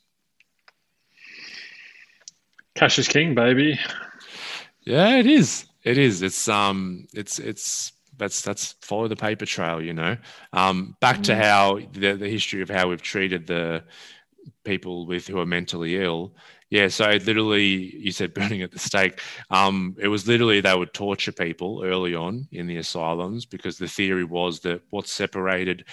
[2.76, 3.80] Cash is king, baby.
[4.82, 5.66] Yeah, it is.
[5.84, 6.22] It is.
[6.22, 10.18] It's um, it's it's that's that's follow the paper trail, you know.
[10.54, 11.24] Um, back mm.
[11.26, 13.84] to how the, the history of how we've treated the
[14.64, 16.36] people with who are mentally ill.
[16.70, 19.22] Yeah, so literally, you said burning at the stake.
[19.52, 23.88] Um, it was literally they would torture people early on in the asylums because the
[23.88, 25.86] theory was that what separated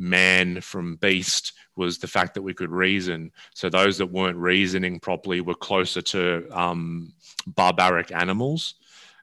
[0.00, 3.30] man from beast was the fact that we could reason.
[3.54, 7.12] So those that weren't reasoning properly were closer to um,
[7.46, 8.74] barbaric animals.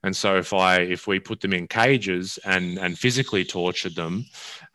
[0.03, 4.25] And so if I if we put them in cages and and physically tortured them,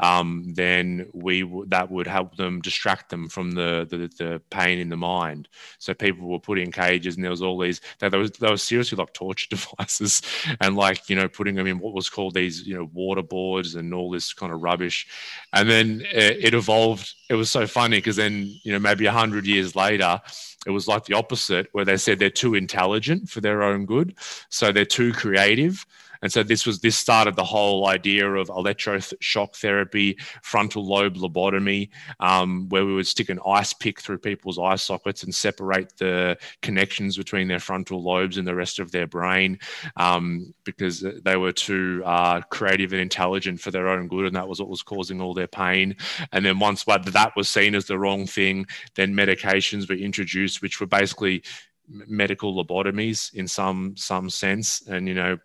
[0.01, 4.78] um, then we w- that would help them distract them from the, the, the pain
[4.78, 5.49] in the mind.
[5.78, 7.80] So people were put in cages, and there was all these.
[7.99, 10.22] They, was, they were seriously like torture devices,
[10.61, 13.74] and like you know putting them in what was called these you know water boards
[13.74, 15.07] and all this kind of rubbish.
[15.53, 17.14] And then it, it evolved.
[17.28, 20.20] It was so funny because then you know maybe a hundred years later
[20.66, 24.14] it was like the opposite where they said they're too intelligent for their own good
[24.49, 25.84] so they're too creative
[26.23, 31.91] And so this was this started the whole idea of electroshock therapy, frontal lobe lobotomy,
[32.20, 36.39] um, where we would stick an ice pick through people's eye sockets and separate the
[36.62, 39.59] connections between their frontal lobes and the rest of their brain
[39.97, 44.49] um, because they were too uh, creative and intelligent for their own good, and that
[44.49, 45.97] was what was causing all their pain.
[46.33, 50.81] And then once that was seen as the wrong thing, then medications were introduced, which
[50.81, 51.43] were basically
[51.89, 54.83] medical lobotomies in some some sense.
[54.87, 55.39] And you know,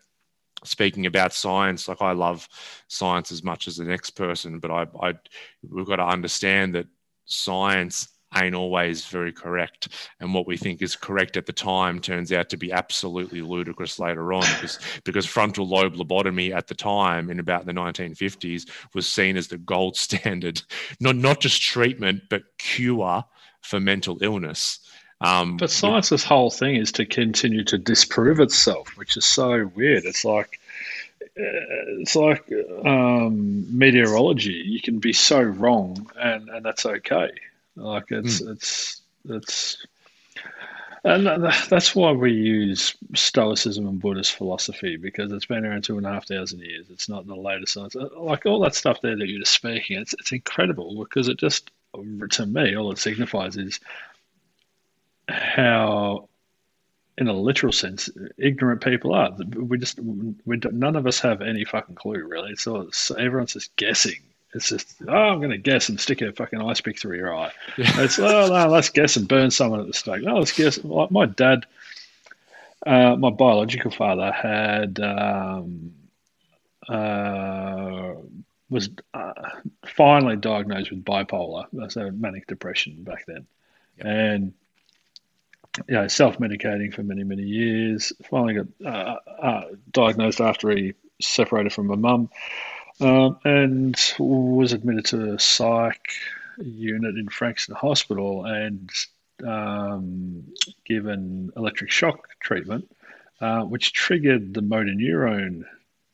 [0.64, 2.48] speaking about science, like I love
[2.88, 5.14] science as much as the next person, but I, I
[5.68, 6.86] we've got to understand that
[7.26, 9.88] science ain't always very correct.
[10.20, 13.98] And what we think is correct at the time turns out to be absolutely ludicrous
[13.98, 19.08] later on because, because frontal lobe lobotomy at the time in about the 1950s was
[19.08, 20.62] seen as the gold standard,
[21.00, 23.24] not, not just treatment, but cure
[23.62, 24.80] for mental illness.
[25.20, 30.04] Um, but science's whole thing is to continue to disprove itself, which is so weird.
[30.04, 30.60] It's like,
[31.22, 32.50] uh, it's like
[32.84, 34.62] um, meteorology.
[34.64, 37.30] You can be so wrong, and, and that's okay.
[37.74, 38.52] Like it's mm.
[38.52, 39.86] it's it's
[41.04, 41.26] and
[41.68, 46.10] that's why we use Stoicism and Buddhist philosophy because it's been around two and a
[46.10, 46.86] half thousand years.
[46.90, 47.94] It's not the latest science.
[47.94, 51.38] Uh, like all that stuff there that you're just speaking, it's it's incredible because it
[51.38, 51.70] just
[52.30, 53.80] to me all it signifies is
[55.28, 56.28] how
[57.16, 59.36] in a literal sense, ignorant people are.
[59.56, 62.56] We just, we none of us have any fucking clue, really.
[62.56, 64.20] So, so everyone's just guessing
[64.54, 67.36] it's just, oh, I'm going to guess and stick a fucking ice pick through your
[67.36, 67.52] eye.
[67.76, 68.00] Yeah.
[68.02, 70.22] It's, oh, no, let's guess and burn someone at the stake.
[70.22, 70.82] No, let's guess.
[70.82, 71.66] Like my dad,
[72.86, 75.92] uh, my biological father had, um,
[76.88, 78.14] uh,
[78.70, 79.32] was uh,
[79.86, 83.46] finally diagnosed with bipolar, so manic depression back then.
[83.98, 84.54] And,
[85.86, 88.12] you know, self medicating for many, many years.
[88.30, 92.30] Finally got uh, uh, diagnosed after he separated from my mum
[93.00, 96.12] um, and was admitted to a psych
[96.58, 98.90] unit in Frankston Hospital and
[99.46, 100.44] um,
[100.84, 102.90] given electric shock treatment,
[103.40, 105.64] uh, which triggered the motor neuron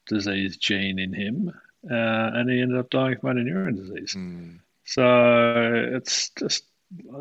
[0.06, 1.48] disease gene in him,
[1.90, 4.14] uh, and he ended up dying of motor neuron disease.
[4.14, 4.58] Mm.
[4.84, 6.64] So it's just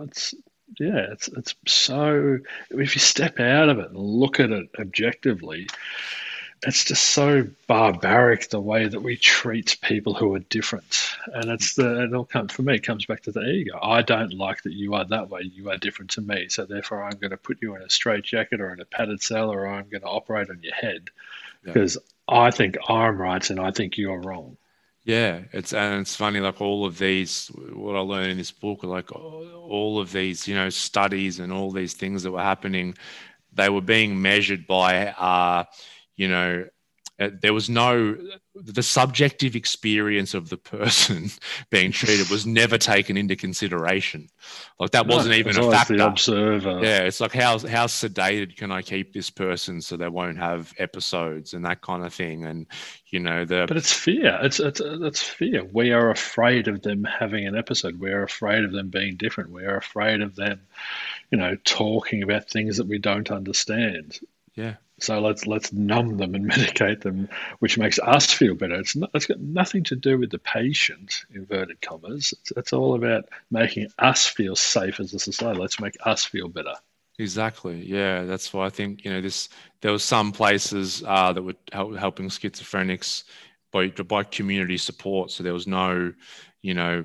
[0.02, 0.36] it's
[0.80, 2.40] yeah, it's it's so
[2.72, 5.68] if you step out of it and look at it objectively,
[6.66, 11.16] it's just so barbaric the way that we treat people who are different.
[11.34, 13.78] And it's the it all comes for me it comes back to the ego.
[13.82, 15.42] I don't like that you are that way.
[15.42, 16.48] You are different to me.
[16.50, 19.22] So therefore i'm going to put you in a straight jacket or in a padded
[19.22, 21.10] cell or i'm going to operate on your head.
[21.66, 21.74] Yeah.
[21.74, 21.98] because
[22.28, 24.58] i think i'm right and i think you're wrong
[25.06, 28.84] yeah it's and it's funny like all of these what i learned in this book
[28.84, 32.96] like all of these you know studies and all these things that were happening
[33.54, 35.64] they were being measured by uh
[36.16, 36.66] you know,
[37.24, 38.18] Uh, there was no
[38.56, 41.30] the subjective experience of the person
[41.72, 44.30] being treated was never taken into consideration.
[44.80, 45.98] Like that wasn't even a factor.
[45.98, 46.80] The observer.
[46.84, 50.74] Yeah, it's like how how sedated can I keep this person so they won't have
[50.78, 52.46] episodes and that kind of thing.
[52.46, 52.68] And
[53.08, 53.66] you know the.
[53.68, 54.40] But it's fear.
[54.42, 55.64] It's it's it's fear.
[55.64, 58.00] We are afraid of them having an episode.
[58.00, 59.52] We are afraid of them being different.
[59.52, 60.62] We are afraid of them,
[61.32, 64.20] you know, talking about things that we don't understand.
[64.56, 64.76] Yeah.
[65.04, 67.28] So let's let's numb them and medicate them,
[67.60, 68.76] which makes us feel better.
[68.76, 72.34] It's not, it's got nothing to do with the patient, inverted commas.
[72.40, 75.60] It's, it's all about making us feel safe as a society.
[75.60, 76.76] Let's make us feel better.
[77.20, 77.86] Exactly.
[77.86, 79.50] Yeah, that's why I think you know this.
[79.82, 83.24] There was some places uh, that were help, helping schizophrenics
[83.72, 85.32] by by community support.
[85.32, 86.14] So there was no,
[86.62, 87.04] you know,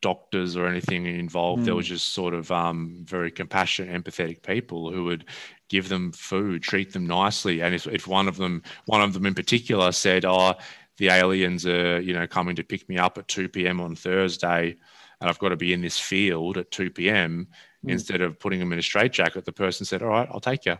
[0.00, 1.62] doctors or anything involved.
[1.62, 1.64] Mm.
[1.66, 5.24] There was just sort of um, very compassionate, empathetic people who would
[5.68, 7.60] give them food, treat them nicely.
[7.60, 10.54] And if, if one of them, one of them in particular said, "Oh,
[10.98, 13.80] the aliens are, you know, coming to pick me up at 2 p.m.
[13.80, 14.76] on Thursday,
[15.20, 17.48] and I've got to be in this field at 2 p.m."
[17.84, 17.92] Mm.
[17.92, 20.78] Instead of putting them in a straitjacket, the person said, "All right, I'll take you."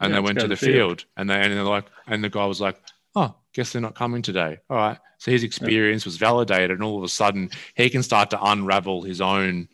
[0.00, 1.00] And yeah, they went to the field.
[1.00, 2.80] field, and they and they're like, and the guy was like,
[3.14, 6.98] "Oh, guess they're not coming today." All right, so his experience was validated, and all
[6.98, 9.68] of a sudden he can start to unravel his own.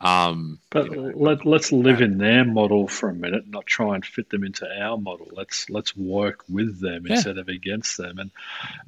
[0.00, 3.94] Um, but you know, let, let's live in their model for a minute, not try
[3.94, 5.28] and fit them into our model.
[5.32, 7.14] Let's let's work with them yeah.
[7.14, 8.18] instead of against them.
[8.18, 8.30] And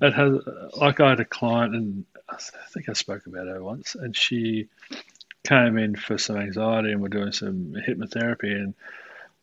[0.02, 0.40] it has,
[0.76, 2.36] like, I had a client, and I
[2.70, 4.68] think I spoke about her once, and she
[5.46, 8.74] came in for some anxiety, and we're doing some hypnotherapy, and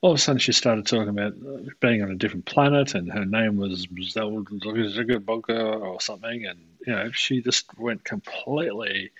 [0.05, 1.33] all of a sudden she started talking about
[1.79, 7.11] being on a different planet and her name was Zugabogga or something and you know
[7.11, 9.11] she just went completely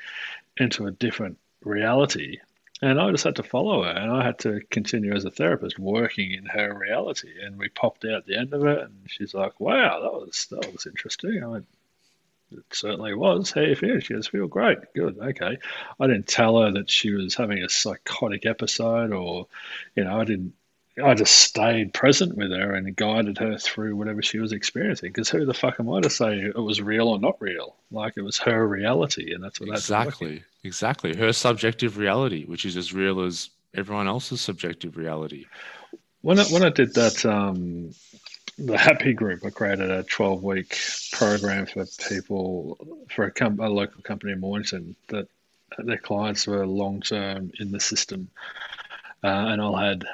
[0.58, 2.38] into a different reality
[2.82, 5.80] And I just had to follow her, and I had to continue as a therapist
[5.80, 7.32] working in her reality.
[7.42, 10.72] And we popped out the end of it, and she's like, "Wow, that was that
[10.74, 11.68] was interesting." I went,
[12.52, 14.00] "It certainly was." How you feel?
[14.02, 15.58] She goes, "Feel great, good, okay."
[16.00, 19.48] I didn't tell her that she was having a psychotic episode, or
[19.96, 20.54] you know, I didn't
[21.04, 25.10] I just stayed present with her and guided her through whatever she was experiencing.
[25.10, 27.76] Because who the fuck am I to say it was real or not real?
[27.92, 32.78] Like it was her reality, and that's what exactly, exactly her subjective reality, which is
[32.78, 35.46] as real as everyone else's subjective reality.
[36.22, 37.94] When I, when I did that, um,
[38.58, 40.80] the Happy Group, I created a twelve week
[41.12, 45.28] program for people for a, com- a local company in Mornington that
[45.78, 48.30] their clients were long term in the system
[49.26, 50.06] uh, and I had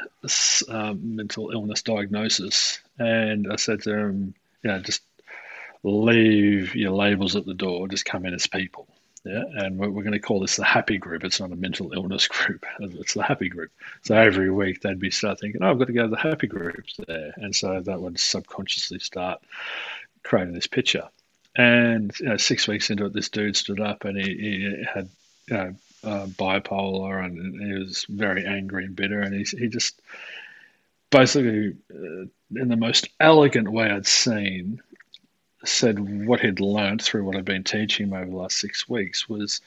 [0.69, 2.79] um, mental illness diagnosis.
[2.97, 4.33] And I said to him,
[4.63, 5.01] you know, just
[5.83, 8.87] leave your labels at the door, just come in as people.
[9.25, 11.25] Yeah, and we're, we're going to call this the happy group.
[11.25, 12.65] It's not a mental illness group.
[12.79, 13.71] It's the happy group.
[14.03, 16.47] So every week they'd be start thinking, "Oh, I've got to go to the happy
[16.47, 19.43] groups there," and so that would subconsciously start
[20.23, 21.09] creating this picture.
[21.55, 25.09] And you know, six weeks into it, this dude stood up and he, he had
[25.47, 29.21] you know uh, bipolar and he was very angry and bitter.
[29.21, 30.01] And he, he just
[31.09, 32.25] basically, uh,
[32.55, 34.81] in the most elegant way I'd seen,
[35.63, 39.29] said what he'd learned through what I'd been teaching him over the last six weeks
[39.29, 39.61] was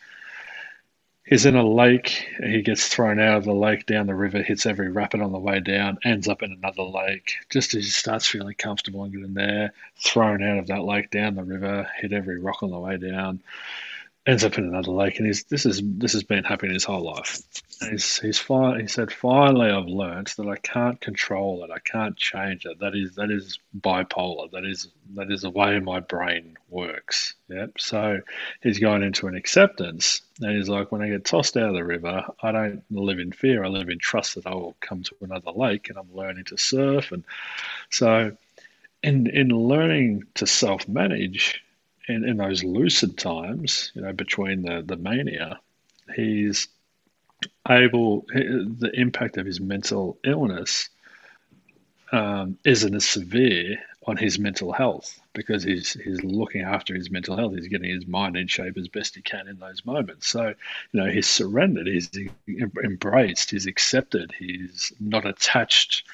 [1.25, 4.67] he's in a lake, he gets thrown out of the lake down the river, hits
[4.67, 7.35] every rapid on the way down, ends up in another lake.
[7.49, 9.73] Just as he starts feeling comfortable and getting there,
[10.05, 13.41] thrown out of that lake down the river, hit every rock on the way down
[14.27, 17.03] ends up in another lake, and he's this is this has been happening his whole
[17.03, 17.41] life.
[17.81, 21.79] And he's he's fi- he said finally I've learned that I can't control it, I
[21.79, 22.81] can't change it.
[22.81, 24.51] That is that is bipolar.
[24.53, 27.35] That is that is the way my brain works.
[27.49, 27.73] Yep.
[27.79, 28.21] So
[28.63, 31.85] he's going into an acceptance, and he's like, when I get tossed out of the
[31.85, 33.63] river, I don't live in fear.
[33.63, 36.57] I live in trust that I will come to another lake, and I'm learning to
[36.57, 37.13] surf.
[37.13, 37.25] And
[37.91, 38.35] so,
[39.03, 41.64] in in learning to self manage
[42.09, 45.61] in, in those lucid times, you know, between the, the mania,
[46.15, 46.69] he's
[47.69, 50.89] able, the impact of his mental illness
[52.13, 57.37] um, isn't as severe on his mental health because he's he's looking after his mental
[57.37, 57.55] health.
[57.55, 60.29] He's getting his mind in shape as best he can in those moments.
[60.29, 60.49] So,
[60.93, 62.11] you know, he's surrendered, he's
[62.49, 66.05] embraced, he's accepted, he's not attached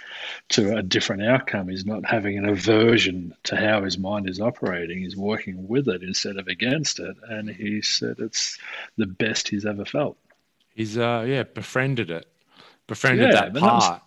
[0.50, 1.68] to a different outcome.
[1.68, 4.98] He's not having an aversion to how his mind is operating.
[4.98, 7.16] He's working with it instead of against it.
[7.28, 8.58] And he said it's
[8.96, 10.16] the best he's ever felt.
[10.74, 12.26] He's uh yeah befriended it,
[12.86, 14.02] befriended yeah, that part.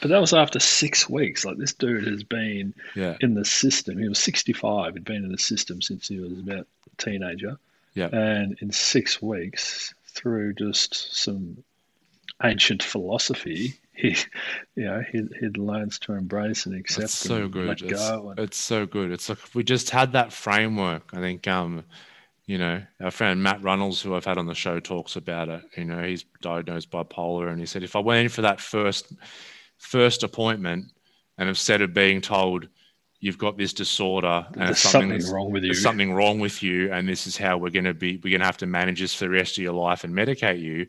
[0.00, 1.44] But that was after six weeks.
[1.44, 3.16] Like this dude has been yeah.
[3.20, 3.98] in the system.
[3.98, 4.94] He was 65.
[4.94, 7.58] He'd been in the system since he was about a teenager.
[7.94, 8.08] Yeah.
[8.12, 11.62] And in six weeks, through just some
[12.42, 14.16] ancient philosophy, he,
[14.74, 17.04] you know, he he learns to embrace and accept.
[17.04, 17.68] It's so good.
[17.68, 18.30] Let it's, go.
[18.30, 19.10] And, it's so good.
[19.10, 21.10] It's like if we just had that framework.
[21.12, 21.46] I think.
[21.46, 21.84] Um,
[22.46, 25.62] you know, our friend Matt Runnels, who I've had on the show, talks about it.
[25.76, 29.12] You know, he's diagnosed bipolar, and he said if I went in for that first
[29.80, 30.92] first appointment
[31.38, 32.68] and instead of being told
[33.18, 35.74] you've got this disorder and there's something wrong with you.
[35.74, 38.46] something wrong with you and this is how we're going to be we're going to
[38.46, 40.86] have to manage this for the rest of your life and medicate you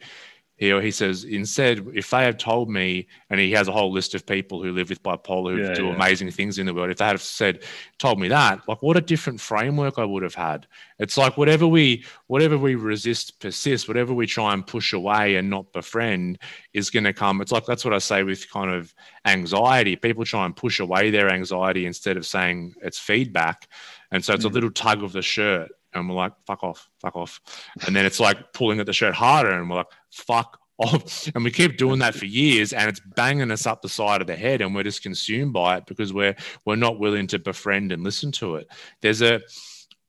[0.62, 4.14] he, he says instead if they had told me and he has a whole list
[4.14, 5.96] of people who live with bipolar who yeah, do yeah.
[5.96, 7.64] amazing things in the world if they had said
[7.98, 10.68] told me that like what a different framework i would have had
[11.00, 15.50] it's like whatever we whatever we resist persists whatever we try and push away and
[15.50, 16.38] not befriend
[16.74, 18.94] is going to come it's like that's what i say with kind of
[19.26, 23.68] anxiety people try and push away their anxiety instead of saying it's feedback
[24.12, 24.52] and so it's mm.
[24.52, 27.42] a little tug of the shirt and we're like, fuck off, fuck off.
[27.86, 31.30] And then it's like pulling at the shirt harder and we're like, fuck off.
[31.36, 34.28] And we keep doing that for years and it's banging us up the side of
[34.28, 36.36] the head and we're just consumed by it because we're
[36.66, 38.68] we're not willing to befriend and listen to it.
[39.02, 39.42] There's a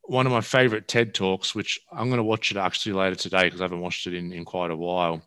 [0.02, 3.44] one of my favorite TED talks, which I'm going to watch it actually later today
[3.44, 5.22] because I haven't watched it in, in quite a while.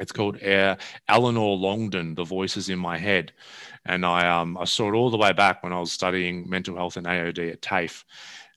[0.00, 0.76] It's called uh,
[1.08, 3.32] Eleanor Longden, The Voices in My Head.
[3.86, 6.76] And I, um, I saw it all the way back when I was studying mental
[6.76, 8.04] health and AOD at TAFE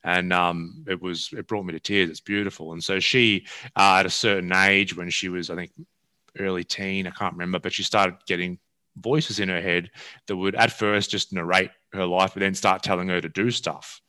[0.08, 2.10] and um, it was it brought me to tears.
[2.10, 2.72] It's beautiful.
[2.72, 3.46] And so she,
[3.76, 5.72] uh, at a certain age, when she was I think
[6.40, 8.58] early teen, I can't remember, but she started getting
[8.96, 9.92] voices in her head
[10.28, 13.52] that would at first just narrate her life, but then start telling her to do
[13.52, 14.02] stuff.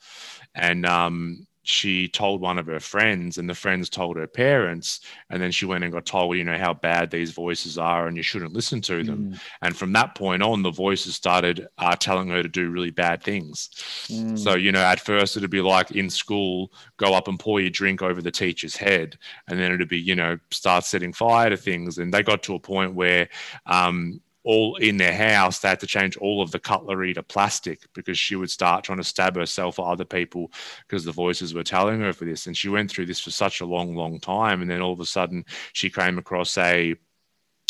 [0.54, 5.42] And um, she told one of her friends, and the friends told her parents, and
[5.42, 8.22] then she went and got told, you know, how bad these voices are, and you
[8.22, 9.32] shouldn't listen to them.
[9.32, 9.40] Mm.
[9.60, 13.22] And from that point on, the voices started uh, telling her to do really bad
[13.22, 13.68] things.
[14.08, 14.38] Mm.
[14.38, 17.68] So, you know, at first it'd be like in school, go up and pour your
[17.68, 21.58] drink over the teacher's head, and then it'd be, you know, start setting fire to
[21.58, 21.98] things.
[21.98, 23.28] And they got to a point where
[23.66, 27.80] um, all in their house, they had to change all of the cutlery to plastic
[27.94, 30.50] because she would start trying to stab herself or other people
[30.86, 32.46] because the voices were telling her for this.
[32.46, 34.62] And she went through this for such a long, long time.
[34.62, 36.94] And then all of a sudden, she came across a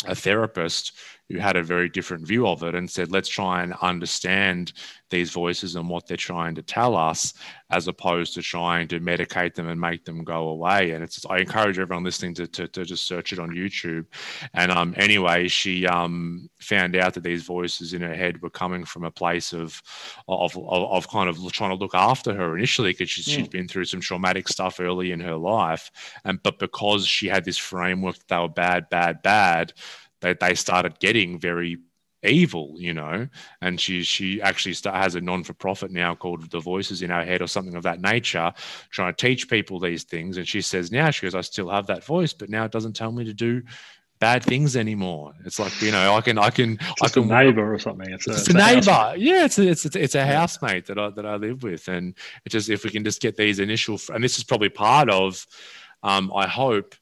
[0.05, 0.93] a therapist
[1.29, 4.73] who had a very different view of it and said, let's try and understand
[5.09, 7.33] these voices and what they're trying to tell us,
[7.71, 10.91] as opposed to trying to medicate them and make them go away.
[10.91, 14.05] And it's I encourage everyone listening to, to, to just search it on YouTube.
[14.53, 18.85] And um, anyway, she um, found out that these voices in her head were coming
[18.85, 19.81] from a place of
[20.27, 23.67] of, of, of kind of trying to look after her initially because she, she'd been
[23.67, 25.91] through some traumatic stuff early in her life.
[26.23, 29.73] And but because she had this framework that they were bad, bad, bad,
[30.21, 31.77] they, they started getting very
[32.23, 33.27] evil, you know.
[33.61, 37.11] And she she actually start, has a non for profit now called The Voices in
[37.11, 38.53] Our Head or something of that nature,
[38.91, 40.37] trying to teach people these things.
[40.37, 42.95] And she says now she goes, I still have that voice, but now it doesn't
[42.95, 43.61] tell me to do
[44.19, 45.33] bad things anymore.
[45.45, 48.09] It's like you know, I can, I can, I can neighbor or something.
[48.09, 48.91] It's, it's a, a, neighbor.
[48.91, 49.21] Housemate.
[49.21, 52.15] Yeah, it's a, it's a, it's a housemate that I that I live with, and
[52.45, 55.45] it's just if we can just get these initial, and this is probably part of,
[56.03, 56.95] um, I hope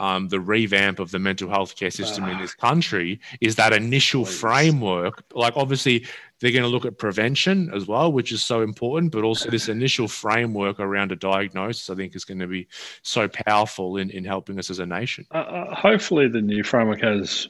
[0.00, 4.24] um, the revamp of the mental health care system in this country is that initial
[4.24, 4.40] Please.
[4.40, 5.22] framework.
[5.34, 6.06] Like, obviously,
[6.40, 9.68] they're going to look at prevention as well, which is so important, but also this
[9.78, 12.66] initial framework around a diagnosis, I think, is going to be
[13.02, 15.26] so powerful in, in helping us as a nation.
[15.32, 17.48] Uh, uh hopefully, the new framework has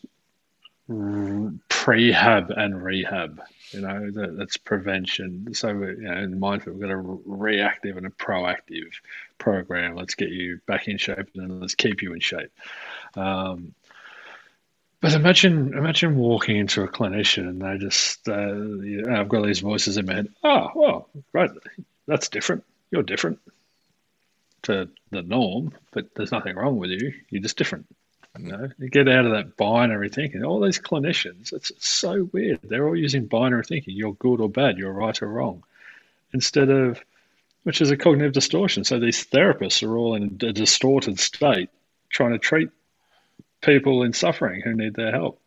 [0.90, 3.40] prehab and rehab.
[3.70, 5.54] You know, that, that's prevention.
[5.54, 8.90] So, you know, in mindful, we've got a reactive and a proactive
[9.40, 9.96] program.
[9.96, 12.52] Let's get you back in shape and let's keep you in shape.
[13.16, 13.74] Um,
[15.00, 19.44] but imagine, imagine walking into a clinician and they just, uh, you know, I've got
[19.44, 20.28] these voices in my head.
[20.44, 21.50] Oh, well, right,
[22.06, 22.64] that's different.
[22.90, 23.40] You're different
[24.64, 27.14] to the norm, but there's nothing wrong with you.
[27.30, 27.86] You're just different.
[28.38, 30.44] You know, you get out of that binary thinking.
[30.44, 32.60] All these clinicians, it's, it's so weird.
[32.62, 33.96] They're all using binary thinking.
[33.96, 34.78] You're good or bad.
[34.78, 35.64] You're right or wrong,
[36.32, 37.02] instead of,
[37.64, 38.84] which is a cognitive distortion.
[38.84, 41.70] So these therapists are all in a distorted state,
[42.10, 42.70] trying to treat
[43.60, 45.40] people in suffering who need their help.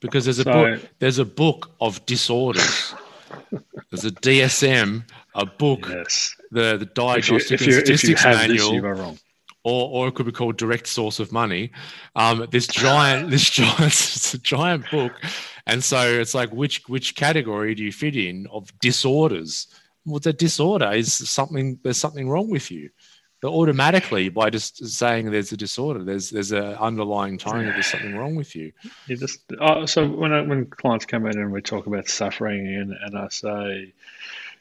[0.00, 0.88] Because there's a so, book.
[0.98, 2.94] There's a book of disorders.
[3.90, 5.04] there's a DSM,
[5.34, 5.88] a book.
[5.88, 6.34] Yes.
[6.50, 8.72] The the diagnostic if you, if you, statistics you manual.
[8.72, 9.18] This, you are wrong
[9.64, 11.72] or, or it could be called direct source of money.
[12.14, 15.12] Um, this giant, this giant, it's a giant book,
[15.66, 19.66] and so it's like which which category do you fit in of disorders?
[20.06, 21.78] Well, the disorder is something.
[21.82, 22.90] There's something wrong with you.
[23.44, 27.88] But automatically, by just saying there's a disorder, there's there's an underlying tone that there's
[27.88, 28.72] something wrong with you.
[29.06, 32.66] You just oh, so when I, when clients come in and we talk about suffering,
[32.66, 33.92] and, and I say,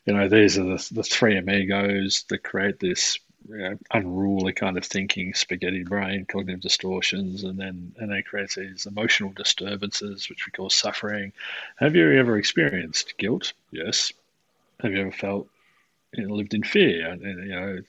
[0.06, 3.18] you know, these are the, the three amigos that create this
[3.48, 8.56] you know, unruly kind of thinking, spaghetti brain, cognitive distortions, and then and then creates
[8.56, 11.32] these emotional disturbances, which we call suffering.
[11.78, 13.54] Have you ever experienced guilt?
[13.72, 14.12] Yes.
[14.84, 15.48] Have you ever felt
[16.14, 17.80] you know, lived in fear and you know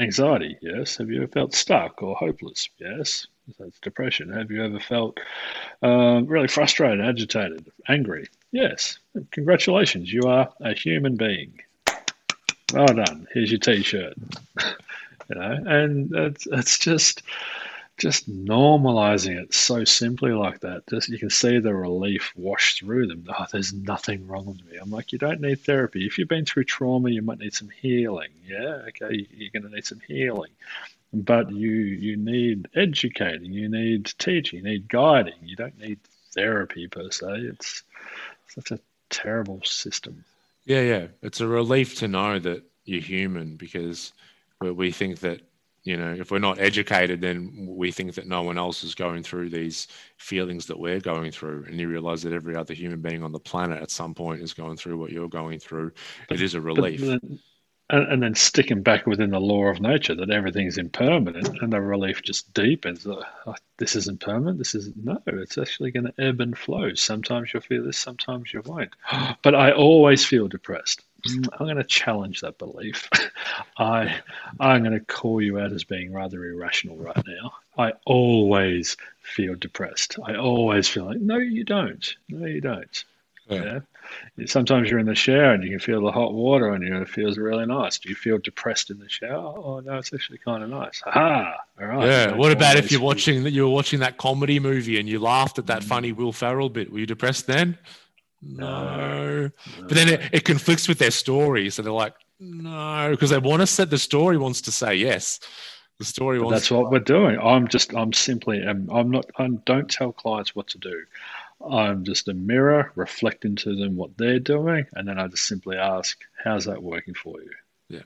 [0.00, 0.58] anxiety?
[0.60, 0.96] Yes.
[0.96, 2.68] Have you ever felt stuck or hopeless?
[2.78, 3.26] Yes.
[3.58, 4.32] That's depression.
[4.32, 5.20] Have you ever felt
[5.82, 8.26] um, really frustrated, agitated, angry?
[8.52, 8.98] Yes.
[9.30, 11.60] Congratulations, you are a human being
[12.72, 13.28] well done.
[13.32, 14.14] Here's your t-shirt.
[15.28, 17.22] you know, and it's it's just
[17.96, 20.86] just normalizing it so simply like that.
[20.88, 23.26] Just you can see the relief wash through them.
[23.28, 24.78] Oh, there's nothing wrong with me.
[24.80, 26.06] I'm like, you don't need therapy.
[26.06, 28.30] If you've been through trauma, you might need some healing.
[28.46, 30.50] Yeah, okay, you're going to need some healing.
[31.12, 35.34] But you you need educating, you need teaching, you need guiding.
[35.42, 36.00] You don't need
[36.32, 37.26] therapy per se.
[37.26, 37.84] It's
[38.48, 38.80] such a
[39.10, 40.24] terrible system.
[40.64, 41.06] Yeah, yeah.
[41.22, 44.12] It's a relief to know that you're human because
[44.60, 45.40] we think that,
[45.84, 49.22] you know, if we're not educated, then we think that no one else is going
[49.22, 51.66] through these feelings that we're going through.
[51.66, 54.54] And you realize that every other human being on the planet at some point is
[54.54, 55.92] going through what you're going through.
[56.28, 57.02] But, it is a relief.
[57.02, 57.38] Then,
[57.90, 61.82] and, and, then sticking back within the law of nature that everything's impermanent and the
[61.82, 63.06] relief just deepens.
[63.06, 64.56] Oh, this isn't permanent.
[64.56, 66.94] This is no, it's actually going to ebb and flow.
[66.94, 68.96] Sometimes you'll feel this, sometimes you won't.
[69.42, 71.04] But I always feel depressed.
[71.26, 73.08] Mm, I'm going to challenge that belief.
[73.78, 74.20] I
[74.60, 77.54] I'm going to call you out as being rather irrational right now.
[77.76, 80.18] I always feel depressed.
[80.24, 82.14] I always feel like no, you don't.
[82.28, 83.04] No, you don't.
[83.48, 83.64] Yeah.
[83.64, 84.46] yeah.
[84.46, 87.02] Sometimes you're in the shower and you can feel the hot water on you and
[87.02, 87.98] it feels really nice.
[87.98, 89.56] Do you feel depressed in the shower?
[89.56, 91.02] Oh no, it's actually kind of nice.
[91.06, 92.06] Ah, all right.
[92.06, 92.32] Yeah.
[92.34, 95.58] what about if you're watching that you were watching that comedy movie and you laughed
[95.58, 96.92] at that funny Will Ferrell bit?
[96.92, 97.78] Were you depressed then?
[98.46, 99.46] No.
[99.46, 99.50] no.
[99.80, 101.70] But then it, it conflicts with their story.
[101.70, 105.40] So they're like, no, because they want to set the story wants to say yes.
[105.98, 106.54] The story wants.
[106.60, 107.38] That's what we're doing.
[107.38, 107.94] I'm just.
[107.94, 108.62] I'm simply.
[108.62, 109.26] I'm, I'm not.
[109.38, 111.04] I don't tell clients what to do.
[111.64, 115.76] I'm just a mirror reflecting to them what they're doing, and then I just simply
[115.76, 117.50] ask, "How's that working for you?
[117.88, 118.02] Yeah.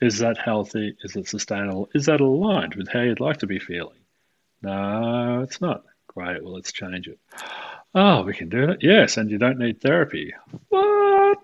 [0.00, 0.96] Is that healthy?
[1.04, 1.90] Is it sustainable?
[1.94, 3.98] Is that aligned with how you'd like to be feeling?
[4.62, 5.84] No, it's not.
[6.08, 6.42] Great.
[6.42, 7.18] Well, let's change it.
[7.98, 8.80] Oh, we can do it?
[8.82, 10.34] Yes, and you don't need therapy.
[10.68, 11.38] What?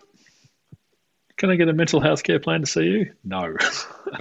[1.38, 3.12] Can I get a mental health care plan to see you?
[3.24, 3.56] No.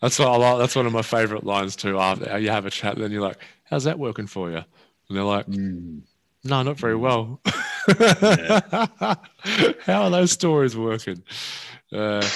[0.00, 0.58] that's what I like.
[0.60, 1.98] That's one of my favorite lines too.
[2.00, 5.24] After you have a chat, then you're like, "How's that working for you?" And they're
[5.24, 6.00] like, mm.
[6.42, 7.42] "No, not very well."
[9.84, 11.22] How are those stories working?
[11.92, 12.26] Uh,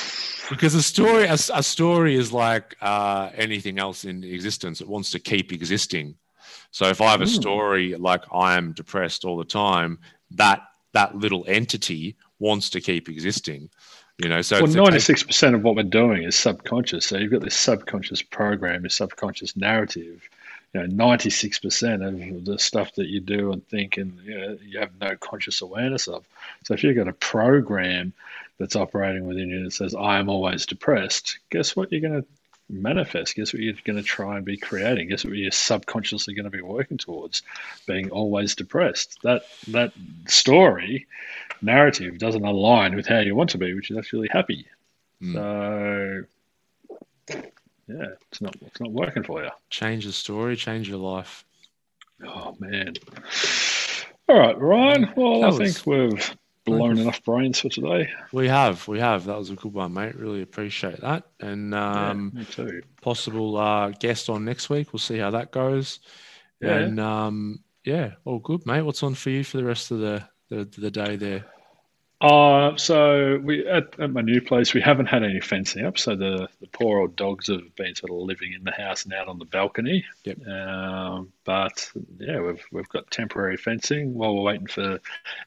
[0.50, 4.82] because a story, a, a story is like uh, anything else in existence.
[4.82, 6.16] It wants to keep existing.
[6.72, 7.30] So if I have a hmm.
[7.30, 9.98] story like I am depressed all the time,
[10.32, 10.62] that
[10.92, 13.70] that little entity wants to keep existing.
[14.18, 17.06] You know, so well, ninety six percent of what we're doing is subconscious.
[17.06, 20.28] So you've got this subconscious program, this subconscious narrative.
[20.72, 24.38] You know, ninety six percent of the stuff that you do and think, and you,
[24.38, 26.26] know, you have no conscious awareness of.
[26.64, 28.12] So if you've got a program
[28.58, 31.90] that's operating within you that says "I am always depressed," guess what?
[31.90, 32.28] You're going to
[32.68, 33.36] manifest.
[33.36, 35.08] Guess what you're going to try and be creating.
[35.08, 37.42] Guess what you're subconsciously going to be working towards,
[37.86, 39.18] being always depressed.
[39.22, 39.92] That that
[40.26, 41.06] story
[41.60, 44.66] narrative doesn't align with how you want to be, which is actually happy.
[45.22, 45.34] Mm.
[45.34, 46.24] So
[47.88, 49.50] yeah, it's not it's not working for you.
[49.70, 51.44] Change the story, change your life.
[52.24, 52.94] Oh man.
[54.28, 55.12] All right, Ryan.
[55.16, 55.82] Well, that I was...
[55.82, 58.10] think we've blown enough brains for today.
[58.32, 59.24] We have, we have.
[59.26, 60.16] That was a good one, mate.
[60.16, 61.24] Really appreciate that.
[61.40, 62.82] And um, yeah, me too.
[63.00, 64.92] Possible uh, guest on next week.
[64.92, 66.00] We'll see how that goes.
[66.60, 66.78] Yeah.
[66.78, 68.82] And um, yeah, all good, mate.
[68.82, 71.46] What's on for you for the rest of the the, the day there?
[72.22, 76.14] Uh, so we at, at, my new place we haven't had any fencing up, so
[76.14, 79.26] the, the poor old dogs have been sort of living in the house and out
[79.26, 80.04] on the balcony.
[80.22, 80.46] Yep.
[80.46, 85.00] Um, but yeah, we've we've got temporary fencing while we're waiting for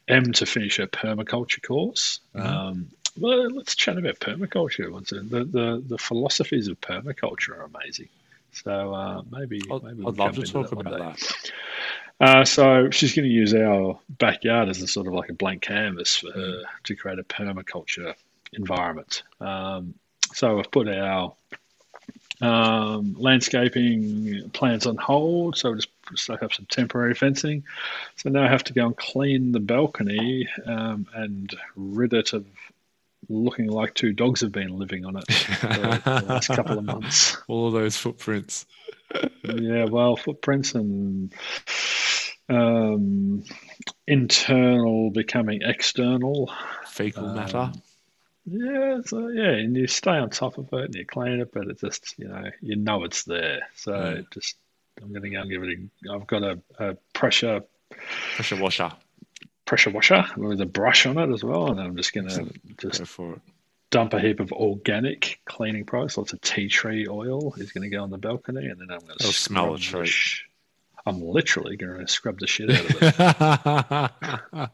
[0.06, 2.20] M to finish her permaculture course.
[2.34, 2.46] Mm-hmm.
[2.46, 4.92] Um, well, let's chat about permaculture.
[4.92, 5.08] Once.
[5.08, 8.10] The, the the philosophies of permaculture are amazing.
[8.52, 11.52] So uh, maybe I'd, maybe we'll I'd love to talk about that.
[12.18, 15.62] Uh, so she's going to use our backyard as a sort of like a blank
[15.62, 18.14] canvas for her to create a permaculture
[18.52, 19.22] environment.
[19.40, 19.94] Um,
[20.32, 21.34] so I've put our
[22.40, 25.56] um, landscaping plans on hold.
[25.56, 27.64] So we just stuck up some temporary fencing.
[28.16, 32.46] So now I have to go and clean the balcony um, and rid it of
[33.28, 37.36] looking like two dogs have been living on it for the last couple of months.
[37.48, 38.66] All of those footprints.
[39.42, 41.32] yeah, well, footprints and
[42.48, 43.44] um,
[44.06, 46.52] internal becoming external.
[46.86, 47.72] Fecal um, matter.
[48.44, 51.66] Yeah, so yeah, and you stay on top of it and you clean it, but
[51.66, 53.60] it just you know you know it's there.
[53.74, 54.20] So yeah.
[54.32, 54.56] just
[55.02, 55.78] I'm going to go and give it.
[56.08, 57.62] A, I've got a, a pressure
[58.36, 58.92] pressure washer
[59.64, 63.04] pressure washer with a brush on it as well, and I'm just going to just
[63.06, 63.40] for it.
[63.90, 66.16] dump a heap of organic cleaning products.
[66.16, 69.04] Lots of tea tree oil is going to go on the balcony, and then I'm
[69.04, 70.12] going to smell the tree.
[71.06, 73.02] I'm literally going to scrub the shit out of
[74.60, 74.70] it.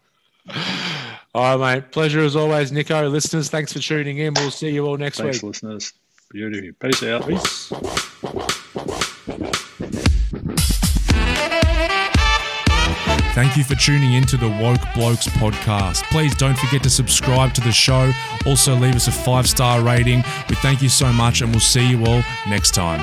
[1.34, 1.92] all right, mate.
[1.92, 3.06] Pleasure as always, Nico.
[3.08, 4.32] Listeners, thanks for tuning in.
[4.34, 5.50] We'll see you all next thanks, week.
[5.50, 5.92] listeners.
[6.30, 6.72] Beauty.
[6.72, 7.28] Peace out.
[7.28, 7.70] Peace.
[13.34, 16.02] Thank you for tuning in to the Woke Blokes podcast.
[16.10, 18.12] Please don't forget to subscribe to the show.
[18.46, 20.22] Also, leave us a five star rating.
[20.48, 23.00] We thank you so much, and we'll see you all next time.